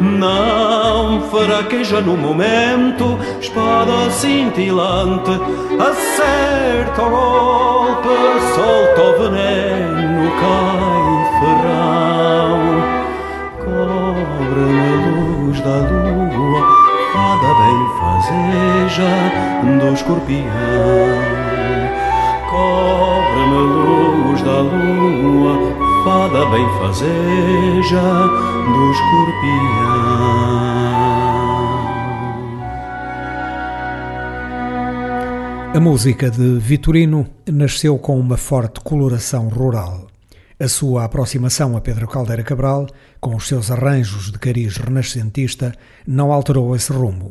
não 0.00 1.20
fraqueja 1.30 2.00
no 2.00 2.16
momento, 2.16 3.18
espada 3.40 4.10
cintilante, 4.10 5.30
acerta 5.78 7.02
o 7.02 7.10
golpe, 7.10 8.08
solta 8.54 9.02
o 9.02 9.18
veneno, 9.22 10.30
cai 10.40 11.18
ferrão. 11.40 12.58
Cobre-me 13.64 14.92
luz 15.06 15.60
da 15.60 15.78
lua, 15.78 16.62
fada 17.12 17.50
bem 17.60 17.80
fazeja 18.00 19.12
do 19.78 19.88
escorpião. 19.94 20.48
Cobre-me 22.50 23.58
luz 23.58 24.07
da 24.42 24.60
lua, 24.60 25.54
fada 26.04 26.46
bem 26.50 26.66
fazeja 26.78 28.02
do 28.66 28.90
escorpião. 28.90 30.58
A 35.74 35.80
música 35.80 36.30
de 36.30 36.58
Vitorino 36.58 37.26
nasceu 37.46 37.98
com 37.98 38.18
uma 38.18 38.36
forte 38.36 38.80
coloração 38.80 39.48
rural. 39.48 40.08
A 40.58 40.66
sua 40.66 41.04
aproximação 41.04 41.76
a 41.76 41.80
Pedro 41.80 42.08
Caldeira 42.08 42.42
Cabral, 42.42 42.88
com 43.20 43.36
os 43.36 43.46
seus 43.46 43.70
arranjos 43.70 44.32
de 44.32 44.38
cariz 44.38 44.76
renascentista, 44.76 45.72
não 46.06 46.32
alterou 46.32 46.74
esse 46.74 46.92
rumo. 46.92 47.30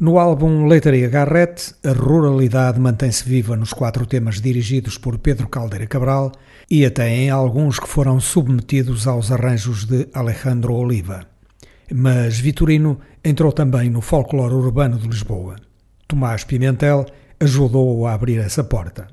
No 0.00 0.18
álbum 0.18 0.66
Leitaria 0.66 1.10
Garrett, 1.10 1.74
a 1.84 1.92
ruralidade 1.92 2.80
mantém-se 2.80 3.22
viva 3.22 3.54
nos 3.54 3.74
quatro 3.74 4.06
temas 4.06 4.40
dirigidos 4.40 4.96
por 4.96 5.18
Pedro 5.18 5.46
Caldeira 5.46 5.86
Cabral 5.86 6.32
e 6.70 6.86
até 6.86 7.06
em 7.10 7.28
alguns 7.28 7.78
que 7.78 7.86
foram 7.86 8.18
submetidos 8.18 9.06
aos 9.06 9.30
arranjos 9.30 9.84
de 9.84 10.08
Alejandro 10.14 10.72
Oliva. 10.72 11.26
Mas 11.92 12.38
Vitorino 12.38 12.98
entrou 13.22 13.52
também 13.52 13.90
no 13.90 14.00
folclore 14.00 14.54
urbano 14.54 14.96
de 14.96 15.06
Lisboa. 15.06 15.56
Tomás 16.08 16.44
Pimentel 16.44 17.04
ajudou-o 17.38 18.06
a 18.06 18.14
abrir 18.14 18.38
essa 18.38 18.64
porta. 18.64 19.06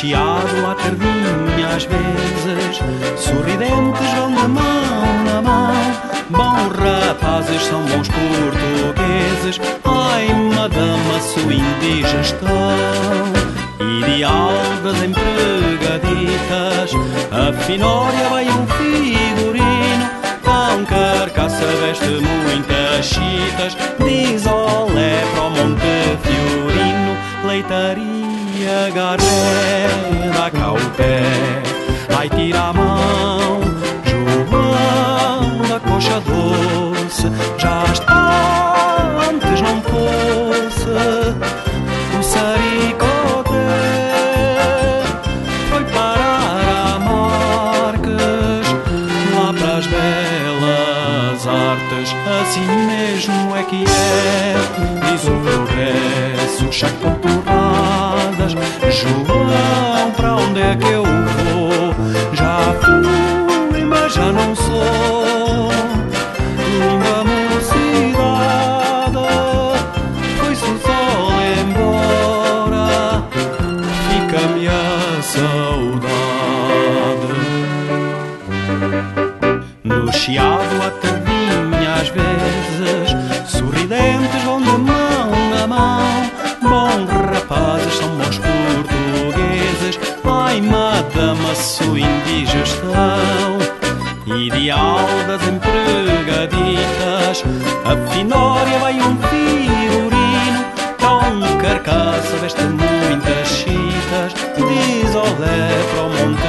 chiado 0.00 0.37
à 0.37 0.37
tardinha 0.37 0.37
às 1.78 1.84
vezes, 1.84 2.80
sorridentes 3.16 4.10
vão 4.16 4.34
de 4.34 4.48
mão 4.48 5.24
na 5.24 5.40
mão. 5.40 5.72
Bons 6.28 6.72
rapazes 6.76 7.62
são 7.62 7.80
bons 7.82 8.08
portugueses, 8.08 9.60
ai 9.84 10.26
madama 10.56 11.20
sua 11.20 11.54
indigestão. 11.54 12.50
Ideal 13.78 14.50
das 14.82 14.96
empregaditas, 15.04 16.90
a 17.30 17.52
finória 17.62 18.28
vai 18.28 18.48
um 18.48 18.66
figurino, 18.66 20.10
tão 20.42 20.84
carcaça 20.84 21.64
veste 21.80 22.08
muitas 22.08 23.06
chitas, 23.06 23.76
diz 24.04 24.44
olé 24.46 25.24
para 25.32 25.44
o 25.44 25.50
Monte 25.50 26.18
Fiorino, 26.24 27.16
leitaria 27.46 28.37
agarré, 28.66 29.88
dá 30.34 30.50
cá 30.50 30.72
o 30.72 30.90
pé, 30.96 31.22
ai 32.18 32.28
tira 32.30 32.60
a 32.60 32.72
mão, 32.72 33.60
João 34.04 35.68
da 35.68 35.80
coxa 35.80 36.20
doce, 36.20 37.30
já 37.58 37.84
está, 37.92 39.18
antes 39.30 39.60
não 39.60 39.80
fosse, 39.82 40.90
o 42.18 42.22
saricote 42.22 43.50
foi 45.70 45.84
parar 45.84 46.94
a 46.94 46.98
Marques, 46.98 48.66
lá 49.34 49.52
para 49.52 49.76
as 49.76 49.86
belas 49.86 51.46
artes, 51.46 52.14
assim 52.40 52.66
mesmo 52.86 53.56
é 53.56 53.62
que 53.62 53.84
é, 53.84 54.54
diz 55.10 55.24
o 55.24 55.36
progresso, 55.40 56.72
chaco 56.72 57.27
João, 58.48 60.10
pra 60.16 60.36
onde 60.36 60.60
é 60.60 60.74
que 60.76 60.86
eu 60.86 61.04
vou? 61.04 61.94
Já 62.32 62.72
fui, 62.80 63.84
mas 63.84 64.12
já 64.14 64.32
não 64.32 64.56
sou. 64.56 65.68
Linda 66.56 67.24
mocidade, 67.50 69.18
foi-se 70.38 70.64
o 70.64 70.78
sol 70.78 71.30
embora, 71.60 73.22
fica-me 74.08 74.68
a 74.68 75.22
saudade. 75.22 76.08
No 79.84 80.12
chiado 80.12 80.82
a 80.86 80.90
tardinha 80.90 81.94
às 82.00 82.08
vezes, 82.08 82.37
sua 91.58 91.98
indigestão. 91.98 93.58
Ideal 94.26 95.06
das 95.26 95.42
empregaditas, 95.42 97.42
a 97.84 97.96
finória 98.12 98.78
vai 98.78 98.94
um 99.00 99.16
figurino, 99.16 100.64
tão 100.98 101.40
carcaça 101.58 102.36
veste 102.40 102.62
muitas 102.62 103.48
chitas, 103.48 104.34
diz 104.56 105.14
olé 105.14 105.82
para 105.90 106.02
o 106.02 106.10
Monte 106.10 106.42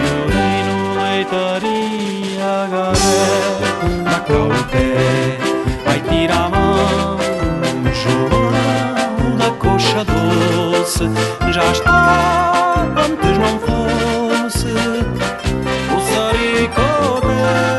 Fiorino, 0.00 0.76
leitaria 1.02 2.66
galé, 2.70 3.28
na 4.02 4.18
caupé, 4.20 5.38
vai 5.84 6.00
tirar 6.00 6.48
doce, 10.98 11.52
já 11.52 11.70
está, 11.70 12.86
antes 12.96 13.38
não 13.38 13.58
fosse, 13.60 14.66
o 15.94 16.00
saricote 16.14 17.77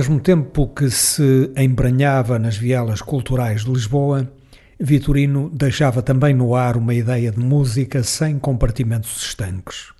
mesmo 0.00 0.18
tempo 0.18 0.66
que 0.66 0.88
se 0.88 1.52
embranhava 1.54 2.38
nas 2.38 2.56
vielas 2.56 3.02
culturais 3.02 3.66
de 3.66 3.70
Lisboa, 3.70 4.32
Vitorino 4.78 5.50
deixava 5.50 6.00
também 6.00 6.32
no 6.32 6.56
ar 6.56 6.78
uma 6.78 6.94
ideia 6.94 7.30
de 7.30 7.38
música 7.38 8.02
sem 8.02 8.38
compartimentos 8.38 9.20
estanques. 9.20 9.92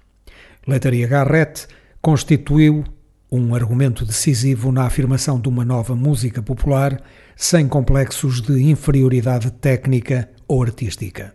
Leitaria 0.67 1.07
Garrett 1.07 1.67
constituiu 2.01 2.83
um 3.31 3.55
argumento 3.55 4.07
decisivo 4.07 4.73
na 4.73 4.87
afirmação 4.87 5.39
de 5.39 5.51
uma 5.51 5.67
nova 5.67 5.95
música 5.95 6.41
popular 6.41 6.99
sem 7.37 7.69
complexos 7.69 8.41
de 8.41 8.59
inferioridade 8.71 9.51
técnica 9.51 10.31
ou 10.49 10.63
artística. 10.63 11.35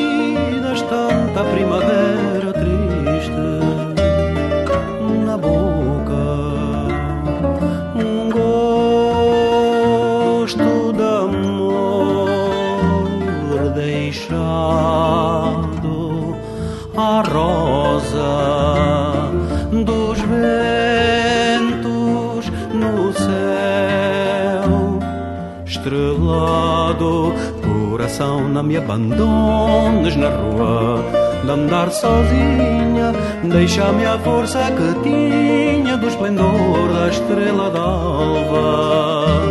abandones 28.81 30.15
na 30.15 30.29
rua 30.29 31.03
de 31.43 31.51
andar 31.51 31.91
sozinha. 31.91 33.13
Deixa-me 33.43 34.05
a 34.05 34.17
força 34.19 34.59
que 34.71 35.03
tinha 35.03 35.97
do 35.97 36.07
esplendor 36.07 36.93
da 36.93 37.07
estrela 37.07 37.69
d'alva. 37.69 39.41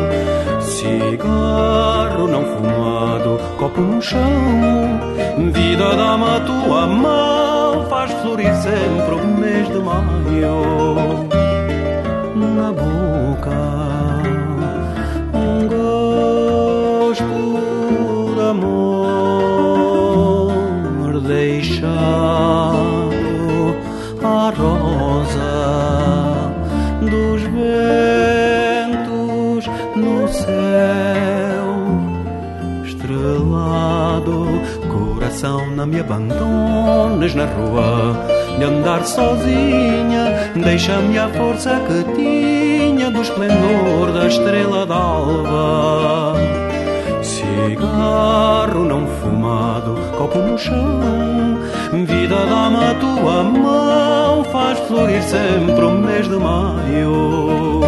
Cigarro 0.61 2.29
não 2.29 2.45
fumado, 2.45 3.41
copo 3.59 3.81
no 3.81 4.03
chão. 4.03 4.21
Vida, 5.53 5.97
dá-me 5.97 6.25
a 6.25 6.41
tua 6.41 6.87
mão, 6.87 7.87
faz 7.89 8.13
florir 8.21 8.55
sempre 8.57 9.15
o 9.15 9.27
mês 9.39 9.67
de 9.69 9.79
maio. 9.79 11.29
Na 12.35 12.73
boca 12.73 13.70
me 35.87 36.01
abandones 36.01 37.35
na 37.35 37.47
rua 37.47 38.15
de 38.59 38.65
andar 38.65 39.05
sozinha 39.05 40.53
deixa-me 40.55 41.19
a 41.19 41.29
força 41.29 41.81
que 41.87 42.15
tinha 42.15 43.11
do 43.11 43.23
esplendor 43.23 44.13
da 44.13 44.27
estrela 44.27 44.87
d'alva 44.87 46.35
cigarro 47.23 48.85
não 48.85 49.07
fumado, 49.07 49.95
copo 50.17 50.39
no 50.39 50.59
chão. 50.59 51.59
Vida, 51.93 52.37
dá-me 52.47 52.85
a 52.85 52.95
tua 52.95 53.43
mão, 53.43 54.45
faz 54.45 54.79
florir 54.81 55.23
sempre 55.23 55.85
o 55.85 55.91
mês 55.91 56.29
de 56.29 56.37
maio. 56.37 57.81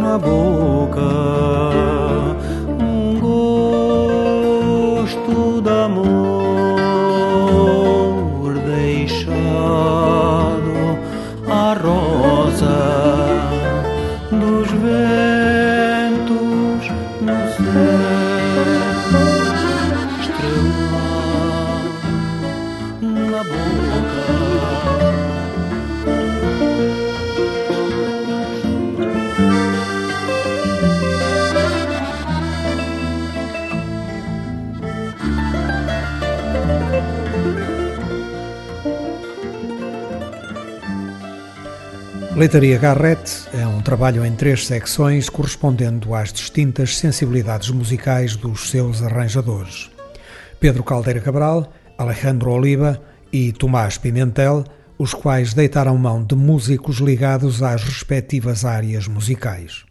Na 0.00 0.18
boca, 0.18 1.00
Leitaria 42.38 42.78
Garrett 42.78 43.48
é 43.52 43.66
um 43.66 43.82
trabalho 43.82 44.24
em 44.24 44.32
três 44.32 44.64
secções 44.64 45.28
correspondendo 45.28 46.14
às 46.14 46.32
distintas 46.32 46.96
sensibilidades 46.96 47.68
musicais 47.70 48.36
dos 48.36 48.70
seus 48.70 49.02
arranjadores. 49.02 49.90
Pedro 50.60 50.84
Caldeira 50.84 51.20
Cabral, 51.20 51.72
Alejandro 51.98 52.52
Oliva 52.52 53.02
e 53.32 53.50
Tomás 53.50 53.98
Pimentel, 53.98 54.62
os 54.96 55.12
quais 55.12 55.52
deitaram 55.52 55.98
mão 55.98 56.22
de 56.22 56.36
músicos 56.36 56.98
ligados 56.98 57.60
às 57.60 57.82
respectivas 57.82 58.64
áreas 58.64 59.08
musicais. 59.08 59.84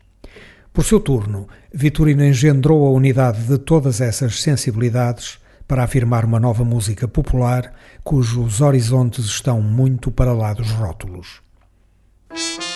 Por 0.71 0.85
seu 0.85 1.01
turno, 1.01 1.49
Vitorino 1.73 2.23
engendrou 2.23 2.87
a 2.87 2.91
unidade 2.91 3.41
de 3.41 3.57
todas 3.57 3.99
essas 3.99 4.41
sensibilidades 4.41 5.37
para 5.67 5.83
afirmar 5.83 6.23
uma 6.23 6.39
nova 6.39 6.63
música 6.63 7.09
popular 7.09 7.73
cujos 8.05 8.61
horizontes 8.61 9.25
estão 9.25 9.61
muito 9.61 10.09
para 10.09 10.31
lá 10.31 10.53
dos 10.53 10.71
rótulos. 10.71 11.45
Rosa 12.29 12.67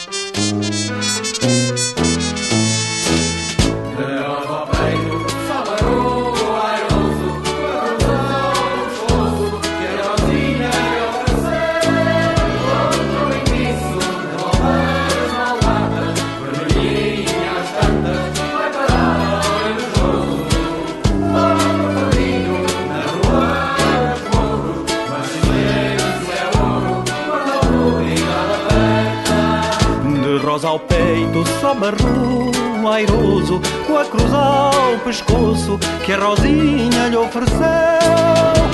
airoso, 32.92 33.62
com 33.88 33.98
a 33.98 34.06
cruz 34.06 34.34
ao 34.34 34.98
pescoço, 35.00 35.80
que 36.06 36.14
a 36.14 36.18
Rosinha 36.18 37.08
lhe 37.10 37.18
ofereceu 37.18 37.60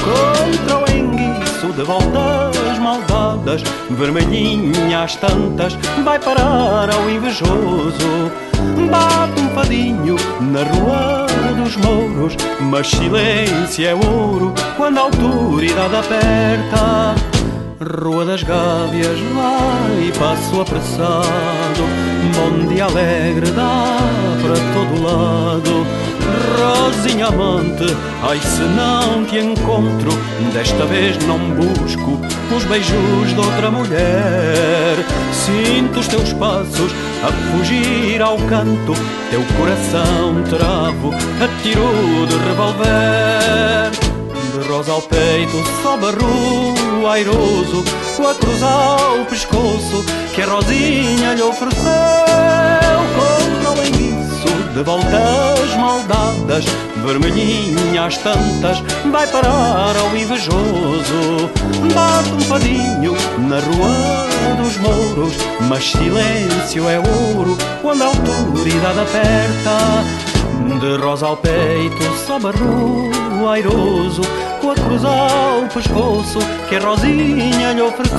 contra 0.03 0.77
o 0.79 0.97
enguiço 0.97 1.73
de 1.73 1.83
voltas 1.83 2.57
maldadas, 2.79 3.63
vermelhinha 3.89 5.03
às 5.03 5.15
tantas, 5.15 5.77
vai 6.03 6.19
parar 6.19 6.89
ao 6.89 7.09
invejoso. 7.09 8.31
Bate 8.89 9.41
um 9.41 9.49
fadinho 9.49 10.15
na 10.39 10.63
rua 10.63 11.27
dos 11.55 11.75
mouros, 11.75 12.37
mas 12.61 12.87
silêncio 12.87 13.85
é 13.85 13.93
ouro 13.93 14.53
quando 14.77 14.97
a 14.97 15.01
autoridade 15.01 15.95
aperta. 15.95 17.15
Rua 17.79 18.25
das 18.25 18.41
Gávias, 18.41 19.19
vai 19.35 20.11
passo 20.17 20.61
apressado, 20.61 21.83
bom 22.35 22.67
dia 22.67 22.85
alegre 22.85 23.51
dá 23.51 23.99
para 24.41 24.55
todo 24.73 25.03
lado. 25.03 25.85
Rosinha 26.57 27.27
amante, 27.27 27.85
ai 28.23 28.39
se 28.39 28.63
não 28.63 29.23
te 29.25 29.37
encontro, 29.37 30.09
desta 30.53 30.85
vez 30.85 31.23
não 31.27 31.37
busco 31.51 32.19
os 32.55 32.63
beijos 32.63 33.29
de 33.29 33.39
outra 33.39 33.69
mulher. 33.69 34.95
Sinto 35.31 35.99
os 35.99 36.07
teus 36.07 36.33
passos 36.33 36.91
a 37.23 37.31
fugir 37.51 38.19
ao 38.23 38.37
canto, 38.37 38.93
teu 39.29 39.43
coração 39.55 40.43
travo, 40.49 41.11
atiro 41.43 42.25
de 42.27 42.37
revólver. 42.49 43.91
De 44.51 44.67
rosa 44.67 44.93
ao 44.93 45.01
peito, 45.03 45.63
só 45.83 45.95
barru 46.97 47.07
airoso, 47.07 47.83
com 48.15 48.27
a 48.27 48.35
cruz 48.35 48.63
ao 48.63 49.25
pescoço, 49.25 50.03
que 50.33 50.41
a 50.41 50.45
Rosinha 50.45 51.33
lhe 51.33 51.41
ofereceu. 51.41 51.83
Contra 53.15 53.71
o 53.71 53.87
enguiço 53.87 54.73
de 54.73 54.83
voltas 54.83 55.75
maldadas, 55.77 56.65
vermelhinhas 57.05 58.17
tantas, 58.17 58.79
vai 59.11 59.27
parar 59.27 59.95
ao 59.97 60.15
invejoso. 60.17 61.49
Bate 61.93 62.31
um 62.31 62.49
padinho 62.49 63.15
na 63.47 63.59
rua 63.59 64.57
dos 64.57 64.77
mouros, 64.77 65.33
mas 65.67 65.91
silêncio 65.91 66.89
é 66.89 66.97
ouro 66.99 67.57
quando 67.81 68.01
a 68.03 68.07
autoridade 68.07 68.99
aperta. 68.99 70.03
De 70.79 70.97
rosa 71.01 71.27
ao 71.27 71.37
peito, 71.37 72.03
só 72.25 72.39
barru 73.37 73.49
airoso, 73.49 74.21
com 74.61 74.71
a 74.71 74.75
cruz 74.75 75.03
ao 75.05 75.67
pescoço, 75.73 76.39
que 76.67 76.75
a 76.75 76.79
Rosinha 76.79 77.73
lhe 77.73 77.81
ofereceu. 77.81 78.17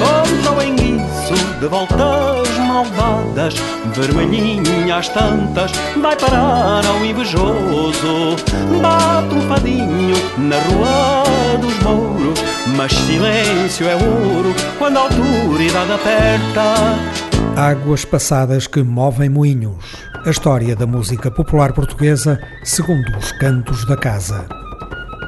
Contra 0.00 0.52
o 0.52 0.62
enguiço 0.62 1.34
de 1.60 1.66
voltas 1.66 2.48
malvadas, 2.58 3.54
vermelhinhas 3.94 5.08
tantas, 5.08 5.72
vai 6.00 6.16
parar 6.16 6.86
ao 6.86 7.04
invejoso. 7.04 8.36
Bate 8.80 9.34
um 9.34 9.40
fadinho 9.48 10.16
na 10.38 10.56
rua 10.56 11.58
dos 11.58 11.78
mouros, 11.80 12.40
mas 12.76 12.92
silêncio 12.92 13.88
é 13.88 13.94
ouro 13.94 14.54
quando 14.78 14.96
a 14.98 15.00
autoridade 15.00 15.92
aperta. 15.92 17.29
Águas 17.60 18.06
passadas 18.06 18.66
que 18.66 18.82
movem 18.82 19.28
moinhos. 19.28 19.84
A 20.24 20.30
história 20.30 20.74
da 20.74 20.86
música 20.86 21.30
popular 21.30 21.74
portuguesa 21.74 22.40
segundo 22.64 23.14
os 23.18 23.32
cantos 23.32 23.84
da 23.84 23.98
casa. 23.98 24.46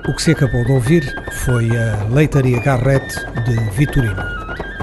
O 0.08 0.16
que 0.16 0.22
se 0.22 0.30
acabou 0.30 0.64
de 0.64 0.72
ouvir 0.72 1.04
foi 1.44 1.68
a 1.76 2.04
Leitaria 2.10 2.58
Garrett 2.60 3.06
de 3.44 3.54
Vitorino. 3.76 4.24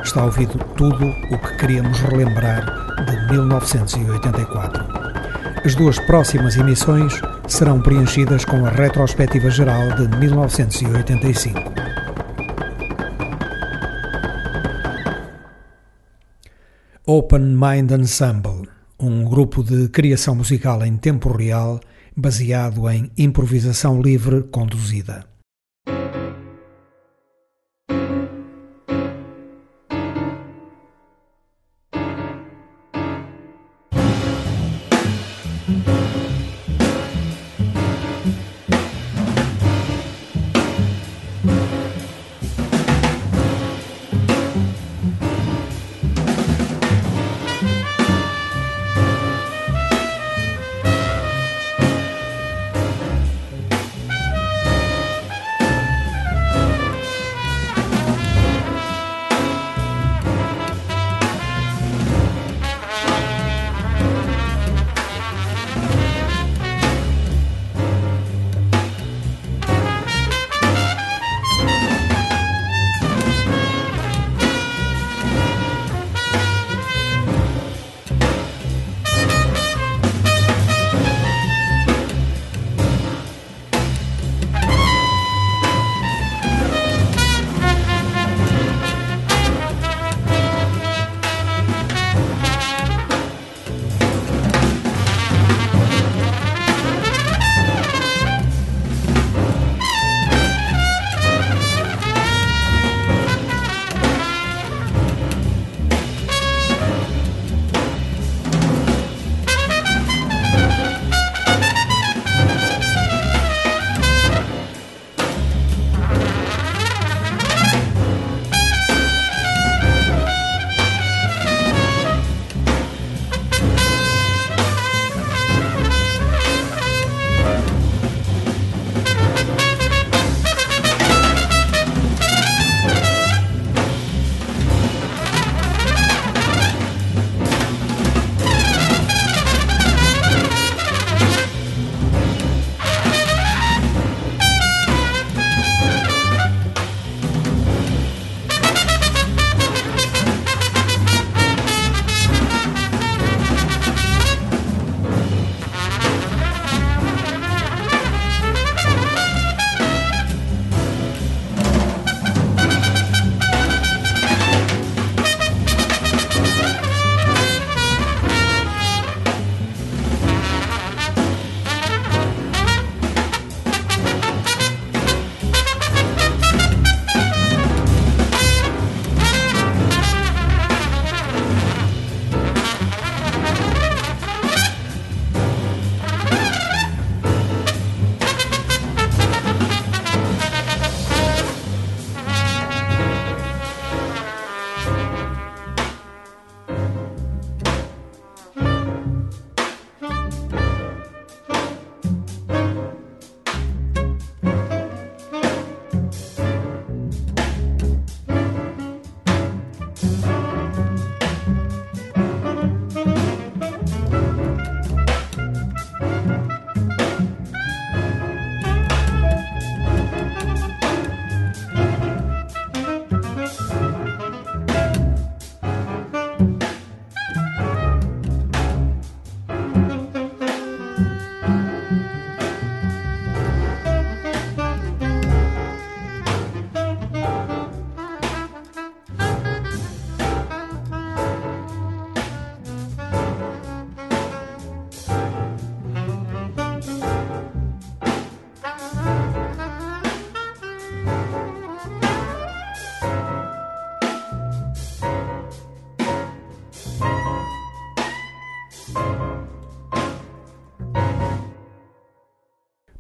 Está 0.04 0.26
ouvido 0.26 0.60
tudo 0.78 1.08
o 1.08 1.40
que 1.40 1.58
queríamos 1.58 2.00
relembrar 2.02 2.64
de 3.06 3.34
1984. 3.34 4.86
As 5.66 5.74
duas 5.74 5.98
próximas 5.98 6.56
emissões 6.56 7.20
serão 7.48 7.82
preenchidas 7.82 8.46
com 8.46 8.64
a 8.64 8.70
retrospectiva 8.70 9.50
geral 9.50 9.90
de 9.96 10.08
1985. 10.20 11.99
Open 17.12 17.56
Mind 17.56 17.90
Ensemble, 17.90 18.70
um 19.00 19.24
grupo 19.24 19.64
de 19.64 19.90
criação 19.90 20.36
musical 20.36 20.86
em 20.86 20.96
tempo 20.96 21.36
real 21.36 21.80
baseado 22.16 22.88
em 22.88 23.10
improvisação 23.18 24.00
livre 24.00 24.44
conduzida. 24.44 25.26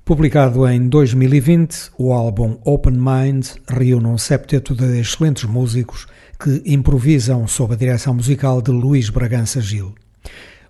Publicado 0.10 0.68
em 0.68 0.89
2020, 0.89 1.91
o 1.95 2.12
álbum 2.12 2.57
Open 2.66 2.95
Mind 2.95 3.45
reúne 3.68 4.07
um 4.07 4.18
septeto 4.18 4.74
de 4.74 4.99
excelentes 4.99 5.43
músicos 5.43 6.07
que 6.39 6.64
improvisam 6.66 7.45
sob 7.45 7.76
a 7.76 7.78
direção 7.78 8.16
musical 8.16 8.60
de 8.60 8.72
Luís 8.72 9.12
Bragança 9.12 9.62
Gil. 9.62 9.93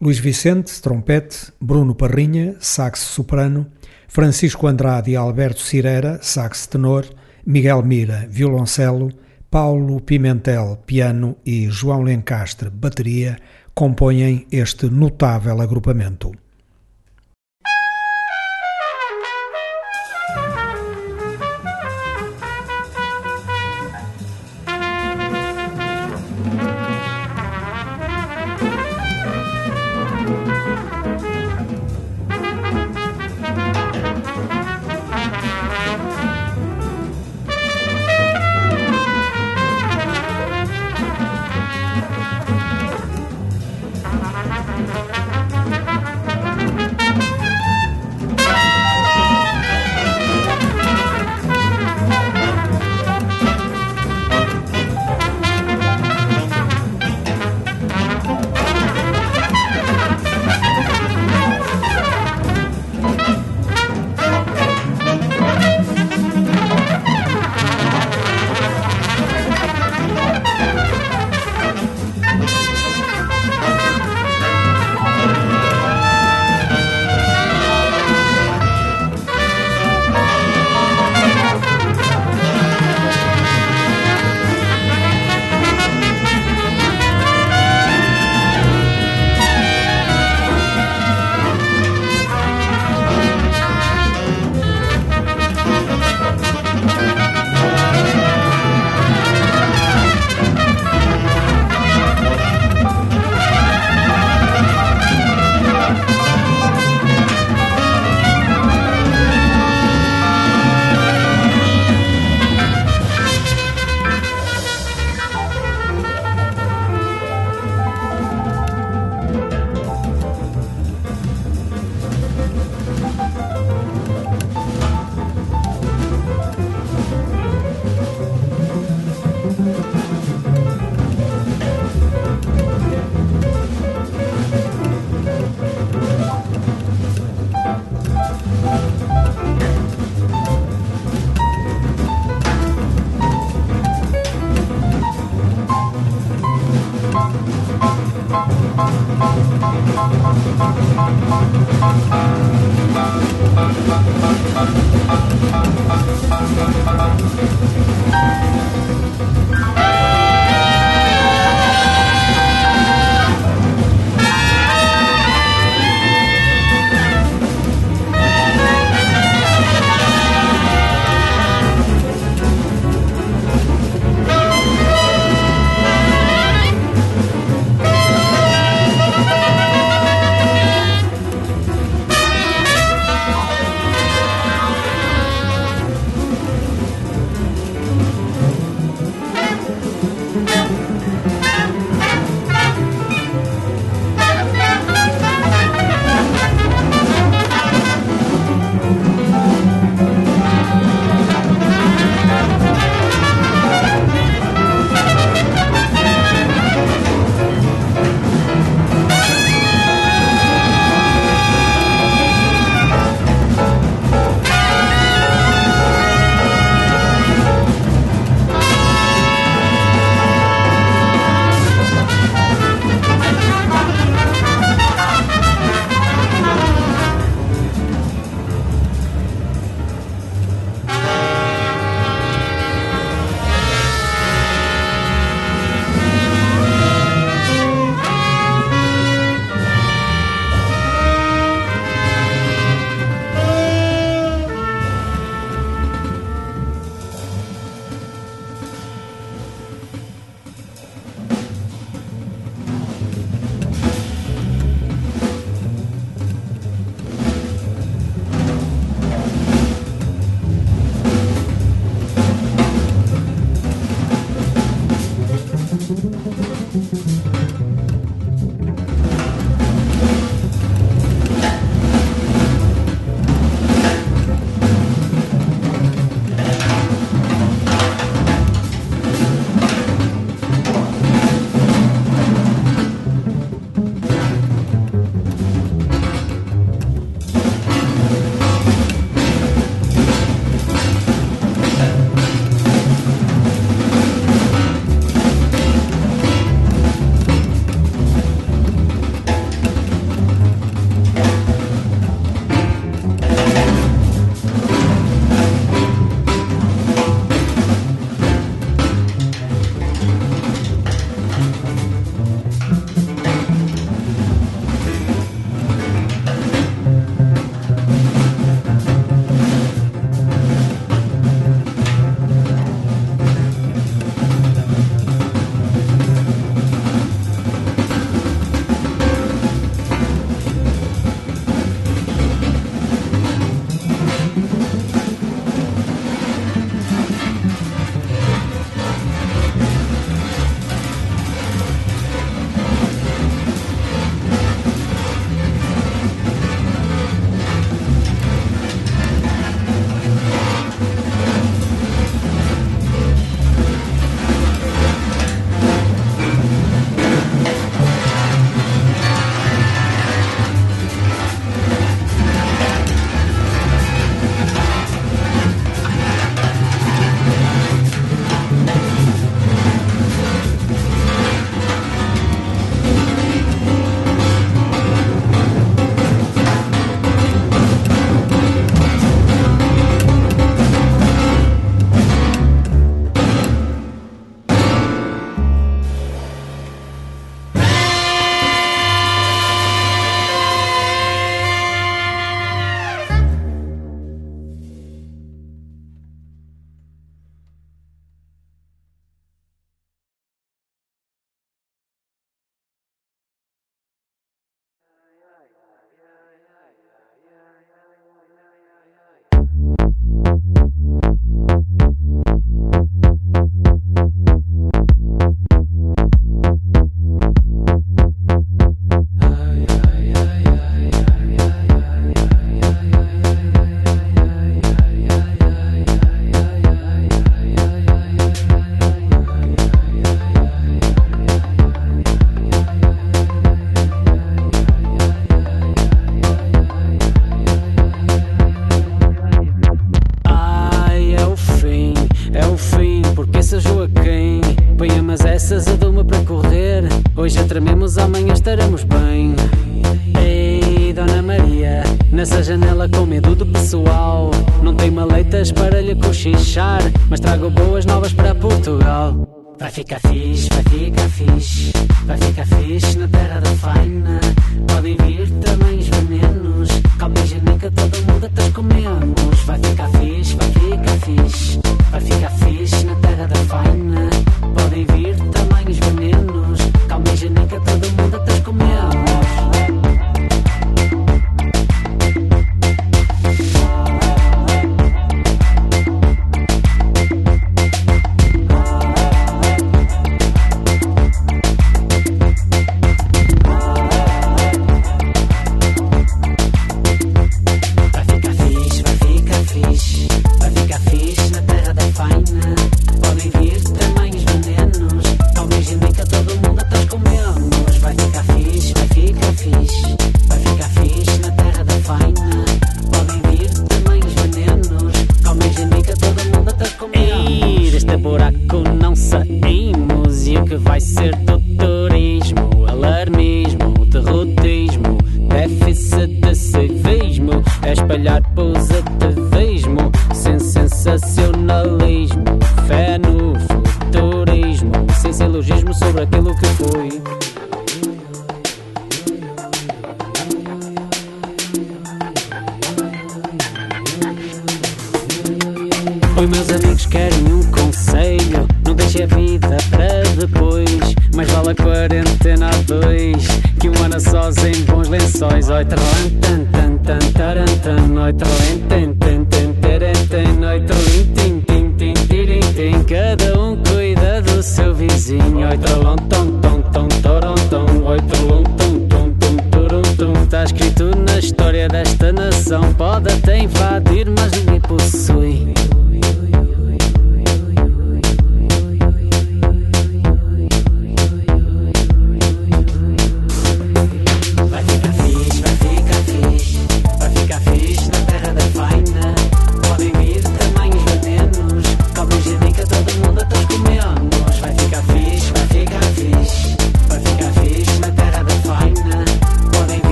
Luís 0.00 0.18
Vicente, 0.18 0.80
trompete, 0.80 1.52
Bruno 1.60 1.94
Parrinha, 1.94 2.56
sax 2.60 3.00
soprano, 3.00 3.66
Francisco 4.08 4.66
Andrade 4.66 5.10
e 5.10 5.16
Alberto 5.16 5.60
Cireira, 5.60 6.18
sax 6.22 6.66
tenor, 6.66 7.04
Miguel 7.44 7.82
Mira, 7.82 8.26
violoncelo, 8.30 9.10
Paulo 9.50 10.00
Pimentel, 10.00 10.82
piano 10.86 11.36
e 11.44 11.68
João 11.68 12.00
Lencastre, 12.00 12.70
bateria, 12.70 13.36
compõem 13.74 14.46
este 14.50 14.86
notável 14.86 15.60
agrupamento. 15.60 16.32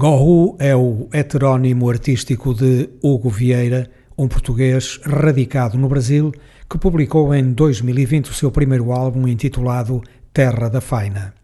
Gohu 0.00 0.56
é 0.58 0.74
o 0.74 1.10
heterónimo 1.12 1.90
artístico 1.90 2.54
de 2.54 2.88
Hugo 3.02 3.28
Vieira, 3.28 3.90
um 4.16 4.26
português 4.26 4.98
radicado 5.04 5.76
no 5.76 5.90
Brasil 5.90 6.32
que 6.70 6.78
publicou 6.78 7.34
em 7.34 7.52
2020 7.52 8.30
o 8.30 8.32
seu 8.32 8.50
primeiro 8.50 8.92
álbum 8.92 9.28
intitulado 9.28 10.02
Terra 10.32 10.70
da 10.70 10.80
Faina. 10.80 11.34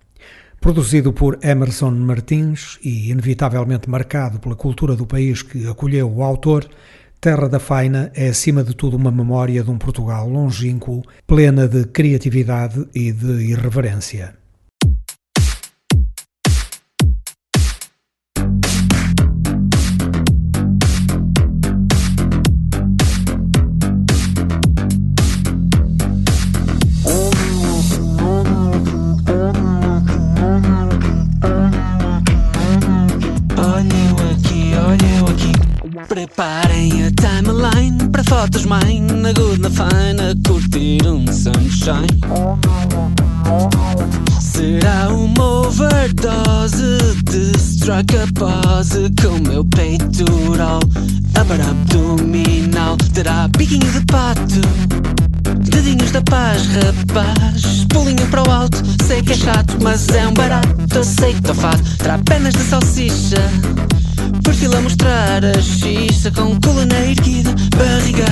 Produzido 0.59 1.13
por 1.13 1.39
Emerson 1.43 1.91
Martins 1.91 2.79
e 2.83 3.11
inevitavelmente 3.11 3.91
marcado 3.91 4.39
pela 4.39 4.57
cultura 4.57 4.97
do 4.97 5.07
país 5.07 5.43
que 5.43 5.69
acolheu 5.69 6.11
o 6.11 6.23
autor, 6.23 6.67
Terra 7.21 7.51
da 7.51 7.61
Faina 7.61 8.11
é 8.15 8.29
acima 8.29 8.65
de 8.65 8.75
tudo 8.75 8.97
uma 8.97 9.11
memória 9.11 9.63
de 9.63 9.71
um 9.71 9.77
Portugal 9.77 10.31
longínquo, 10.31 11.03
plena 11.27 11.69
de 11.69 11.85
criatividade 11.85 12.89
e 12.95 13.13
de 13.13 13.51
irreverência. 13.51 14.46
Preparem 36.27 36.91
a 37.07 37.11
timeline 37.13 38.09
para 38.11 38.25
fotos 38.25 38.65
mãe 38.65 39.01
na 39.01 39.33
good, 39.33 39.61
na 39.61 39.71
fine, 39.71 40.21
a 40.21 40.49
curtir 40.49 41.07
um 41.07 41.25
sunshine. 41.33 42.21
Será 44.41 45.09
uma 45.11 45.45
overdose 45.69 46.99
de 47.23 47.57
strike 47.57 48.17
a 48.17 48.27
pose 48.35 49.09
com 49.23 49.49
meu 49.49 49.65
peitoral, 49.67 50.81
upper 51.41 51.61
abdominal. 51.61 52.97
Terá 53.13 53.49
biquinho 53.49 53.91
de 53.93 54.01
pato. 54.07 54.61
Dedinhos 55.71 56.11
da 56.11 56.23
paz, 56.23 56.63
rapaz. 56.67 57.87
Pulinho 57.89 58.27
para 58.29 58.43
o 58.43 58.51
alto, 58.51 58.83
sei 59.07 59.23
que 59.23 59.33
é 59.33 59.37
chato 59.37 59.77
Mas 59.81 60.09
é 60.11 60.27
um 60.27 60.35
barato, 60.35 60.99
aceito 60.99 61.55
fato 61.55 61.83
Terá 61.97 62.19
pernas 62.19 62.53
de 62.53 62.63
salsicha. 62.65 63.43
Perfil 64.43 64.77
a 64.77 64.81
mostrar 64.81 65.45
a 65.45 65.61
xixa 65.61 66.31
Com 66.31 66.61
coluna 66.61 66.95
erguida, 66.99 67.55
barriga 67.77 68.27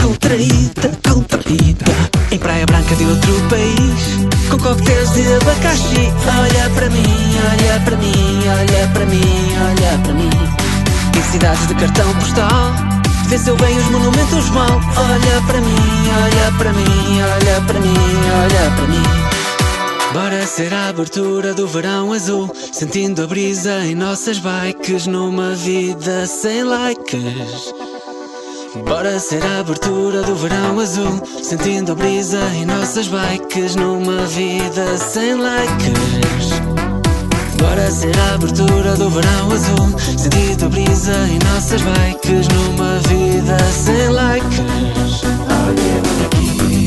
Contraída, 0.00 0.90
contraída. 1.08 1.84
Em 2.30 2.38
Praia 2.38 2.66
Branca 2.66 2.94
de 2.94 3.04
outro 3.04 3.32
país 3.48 4.48
Com 4.48 4.58
coquetéis 4.58 5.10
de 5.10 5.32
abacaxi. 5.34 6.12
Olha 6.38 6.70
para 6.70 6.90
mim, 6.90 7.36
olha 7.50 7.80
para 7.84 7.96
mim 7.96 8.48
Olha 8.48 8.88
para 8.92 9.06
mim, 9.06 9.20
olha 9.58 9.98
para 9.98 10.14
mim 10.14 10.59
Cidades 11.22 11.66
de 11.68 11.74
cartão 11.74 12.12
postal. 12.14 12.90
Venceu 13.30 13.54
bem 13.56 13.78
os 13.78 13.88
monumentos 13.90 14.50
mal 14.50 14.80
Olha 14.96 15.42
para 15.46 15.60
mim, 15.60 15.76
olha 16.24 16.58
para 16.58 16.72
mim 16.72 17.20
Olha 17.22 17.60
para 17.64 17.78
mim, 17.78 17.94
olha 18.42 18.70
para 18.76 18.86
mim. 18.88 19.30
Bora 20.12 20.44
ser 20.44 20.74
a 20.74 20.88
abertura 20.88 21.54
do 21.54 21.68
verão 21.68 22.12
azul 22.12 22.52
Sentindo 22.72 23.22
a 23.22 23.26
brisa 23.28 23.84
em 23.84 23.94
nossas 23.94 24.40
bikes 24.40 25.06
Numa 25.06 25.54
vida 25.54 26.26
sem 26.26 26.64
likes. 26.64 27.72
Bora 28.84 29.20
ser 29.20 29.44
a 29.44 29.60
abertura 29.60 30.22
do 30.22 30.34
verão 30.34 30.80
azul 30.80 31.22
Sentindo 31.40 31.92
a 31.92 31.94
brisa 31.94 32.40
em 32.56 32.64
nossas 32.64 33.06
bikes 33.06 33.76
Numa 33.76 34.26
vida 34.26 34.98
sem 34.98 35.34
likes 35.34 36.69
Bora 37.60 37.90
ser 37.90 38.18
a 38.18 38.34
abertura 38.34 38.96
do 38.96 39.10
verão 39.10 39.52
azul. 39.52 39.98
Sentindo 40.16 40.66
a 40.66 40.68
brisa 40.68 41.12
em 41.28 41.38
nossas 41.38 41.82
bikes 41.82 42.48
Numa 42.48 42.98
vida 43.08 43.58
sem 43.72 44.08
likes 44.08 44.58
eu 44.58 46.26
aqui 46.26 46.84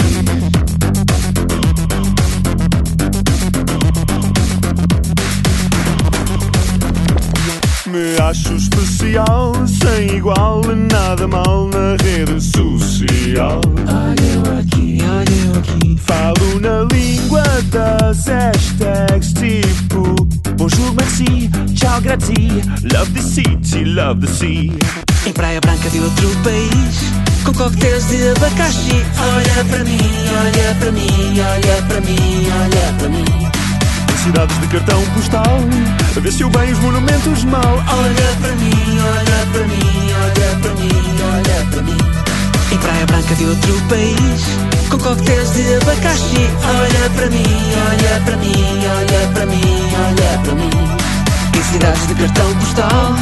Me 7.87 8.17
acho 8.21 8.55
especial, 8.55 9.53
sem 9.67 10.17
igual, 10.17 10.61
nada 10.91 11.27
mal 11.27 11.67
na 11.67 11.95
rede 12.03 12.41
social. 12.41 13.61
Olha 13.87 14.25
eu 14.33 14.59
aqui, 14.59 14.97
olha 15.03 15.35
eu 15.45 15.59
aqui. 15.59 15.97
Falo 15.99 16.59
na 16.59 16.87
língua 16.91 17.43
das 17.71 18.25
hashtags 18.25 19.33
tipo 19.33 20.15
Bonjour, 20.55 20.93
merci, 20.93 21.49
ciao, 21.75 21.99
grazie. 22.01 22.61
Love 22.83 23.11
the 23.13 23.21
city, 23.21 23.85
love 23.85 24.25
the 24.25 24.31
sea. 24.31 24.71
Em 25.25 25.31
Praia 25.31 25.59
Branca 25.61 25.89
de 25.89 25.99
outro 25.99 26.29
país 26.43 27.23
Com 27.45 27.53
coquetéis 27.53 28.07
de 28.07 28.29
abacaxi. 28.29 29.05
Olha 29.17 29.65
para 29.69 29.83
mim, 29.83 29.99
olha 30.41 30.75
para 30.79 30.91
mim 30.91 31.39
Olha 31.39 31.83
para 31.87 32.01
mim, 32.01 32.47
olha 32.61 32.93
para 32.99 33.09
mim. 33.09 33.25
Em 34.13 34.17
cidades 34.23 34.59
de 34.59 34.67
cartão 34.67 35.01
postal 35.15 35.59
Vê-se 36.21 36.43
bem 36.43 36.71
os 36.71 36.79
monumentos 36.79 37.43
mal. 37.45 37.61
Olha 37.63 38.35
para 38.41 38.55
mim, 38.55 38.99
olha 38.99 39.47
para 39.51 39.67
mim 39.67 40.13
Olha 40.23 40.59
para 40.61 40.73
mim, 40.75 40.91
olha 41.33 41.65
para 41.71 41.81
mim. 41.83 41.97
Em 42.71 42.77
Praia 42.77 43.05
Branca 43.05 43.35
de 43.35 43.45
outro 43.45 43.81
país 43.87 44.72
Com 44.93 44.99
coquetéis 44.99 45.49
de 45.53 45.73
abacaxi. 45.73 46.47
Olha 46.63 47.09
para 47.15 47.29
mim, 47.31 47.43
olha 47.43 48.21
para 48.25 48.37
mim 48.37 48.53
Olha 48.95 49.27
para 49.33 49.45
mim, 49.47 49.61
olha 50.05 50.39
para 50.43 50.53
mim. 50.53 50.69
Em 51.57 51.63
cidades 51.63 52.07
de 52.07 52.13
cartão 52.13 52.55
postal 52.57 53.15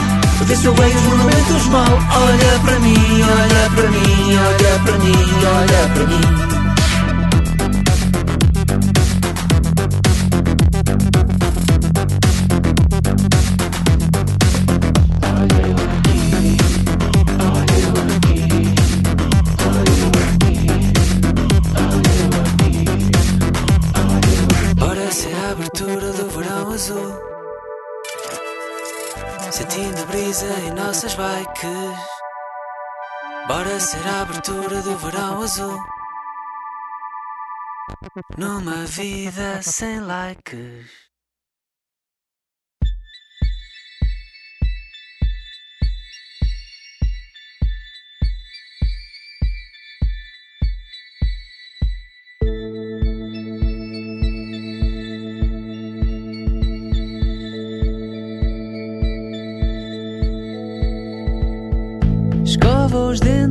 Vê-se 0.48 0.70
bem 0.70 0.96
os 0.96 1.02
monumentos 1.04 1.66
mal. 1.68 2.00
Olha 2.24 2.60
para 2.66 2.80
mim, 2.82 3.22
olha 3.24 3.72
para 3.74 3.90
mim 3.90 4.36
Olha 4.36 4.80
para 4.84 4.98
mim, 4.98 5.16
olha 5.46 5.94
para 5.94 6.08
mim 6.08 6.51
Ser 33.82 34.08
a 34.08 34.22
abertura 34.22 34.80
do 34.84 34.96
verão 34.96 35.42
azul. 35.42 35.80
Numa 38.38 38.86
vida 38.86 39.60
sem 39.64 40.00
likes. 40.00 41.11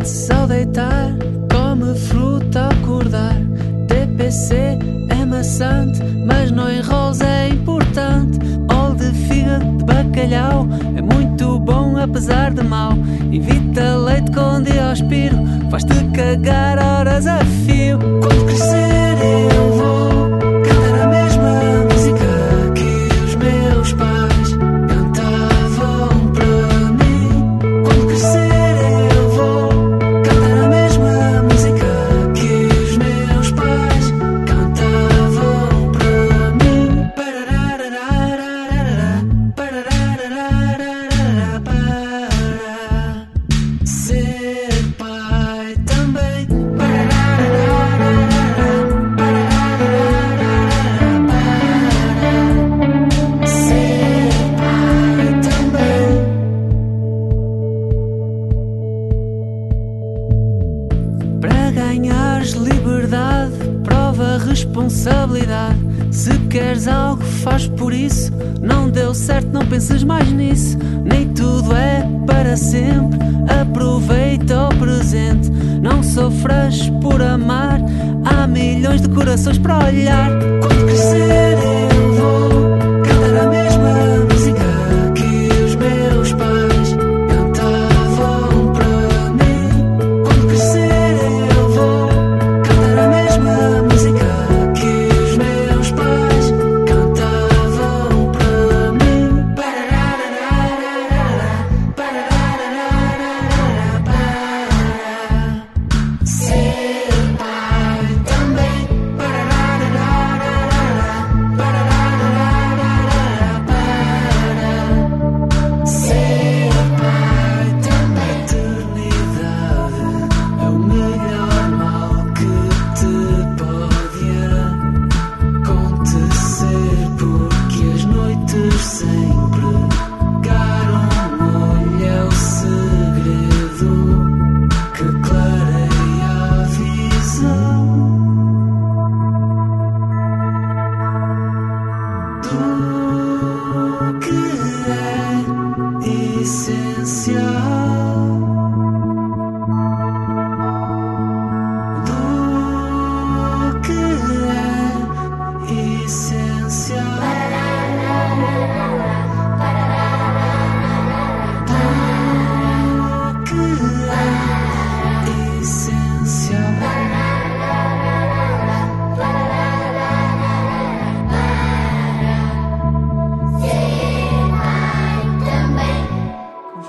Antes 0.00 0.30
ao 0.30 0.46
deitar, 0.46 1.10
come 1.52 1.94
fruta 1.94 2.62
ao 2.62 2.70
acordar. 2.70 3.36
TPC 3.86 4.78
é 5.10 5.26
maçante, 5.26 6.02
mas 6.26 6.50
não 6.50 6.68
é 6.68 6.78
enrola 6.78 7.22
é 7.22 7.48
importante. 7.50 8.38
Óleo 8.72 8.94
de 8.94 9.12
fígado 9.28 9.76
de 9.76 9.84
bacalhau 9.84 10.66
é 10.96 11.02
muito 11.02 11.58
bom 11.58 11.98
apesar 11.98 12.50
de 12.50 12.62
mal. 12.64 12.94
Evita 13.30 13.98
leite 13.98 14.30
com 14.32 14.62
diospiro, 14.62 15.36
faz-te 15.70 16.02
cagar 16.14 16.78
horas 16.78 17.26
a 17.26 17.44
fio. 17.66 17.98
Quando 17.98 18.46
crescer 18.46 19.18
eu 19.54 19.59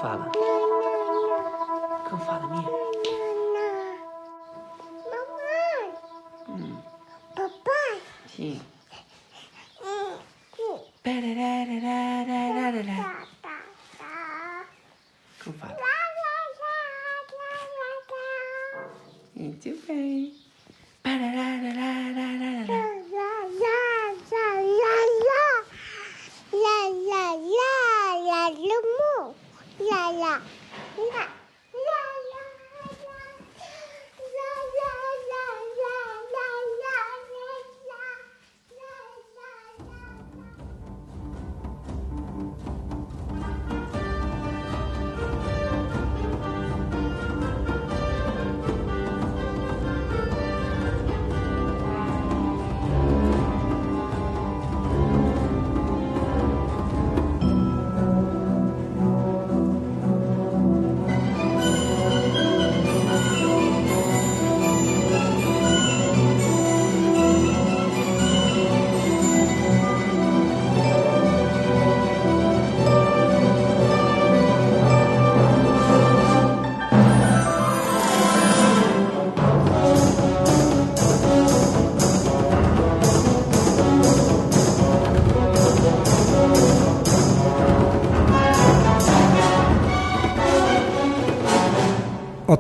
fala. 0.02 0.41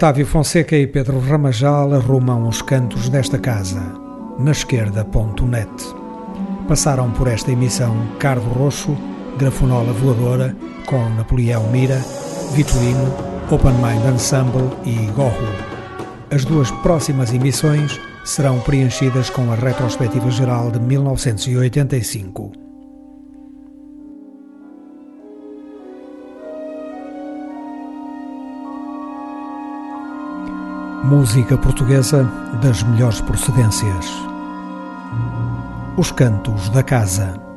Otávio 0.02 0.26
Fonseca 0.26 0.76
e 0.76 0.88
Pedro 0.88 1.20
Ramajal 1.20 1.94
arrumam 1.94 2.48
os 2.48 2.60
cantos 2.64 3.08
desta 3.08 3.38
casa, 3.38 3.80
na 4.40 4.50
esquerda.net. 4.50 5.70
Passaram 6.68 7.12
por 7.12 7.28
esta 7.28 7.52
emissão 7.52 7.96
Cardo 8.18 8.50
Roxo, 8.50 8.98
Grafonola 9.38 9.94
Voadora, 9.94 10.58
com 10.88 11.08
Napoleão 11.10 11.70
Mira, 11.70 12.02
Vitorino, 12.56 13.14
Open 13.52 13.74
Mind 13.74 14.16
Ensemble 14.16 14.72
e 14.84 15.06
Gorro. 15.12 15.48
As 16.32 16.46
duas 16.46 16.72
próximas 16.72 17.32
emissões 17.32 18.02
serão 18.26 18.60
preenchidas 18.62 19.30
com 19.30 19.52
a 19.52 19.56
retrospectiva 19.56 20.32
geral 20.32 20.72
de 20.72 20.80
1985. 20.80 22.41
Música 31.32 31.58
portuguesa 31.58 32.30
das 32.62 32.84
melhores 32.84 33.22
procedências. 33.22 34.06
Os 35.96 36.12
Cantos 36.12 36.68
da 36.68 36.84
Casa. 36.84 37.51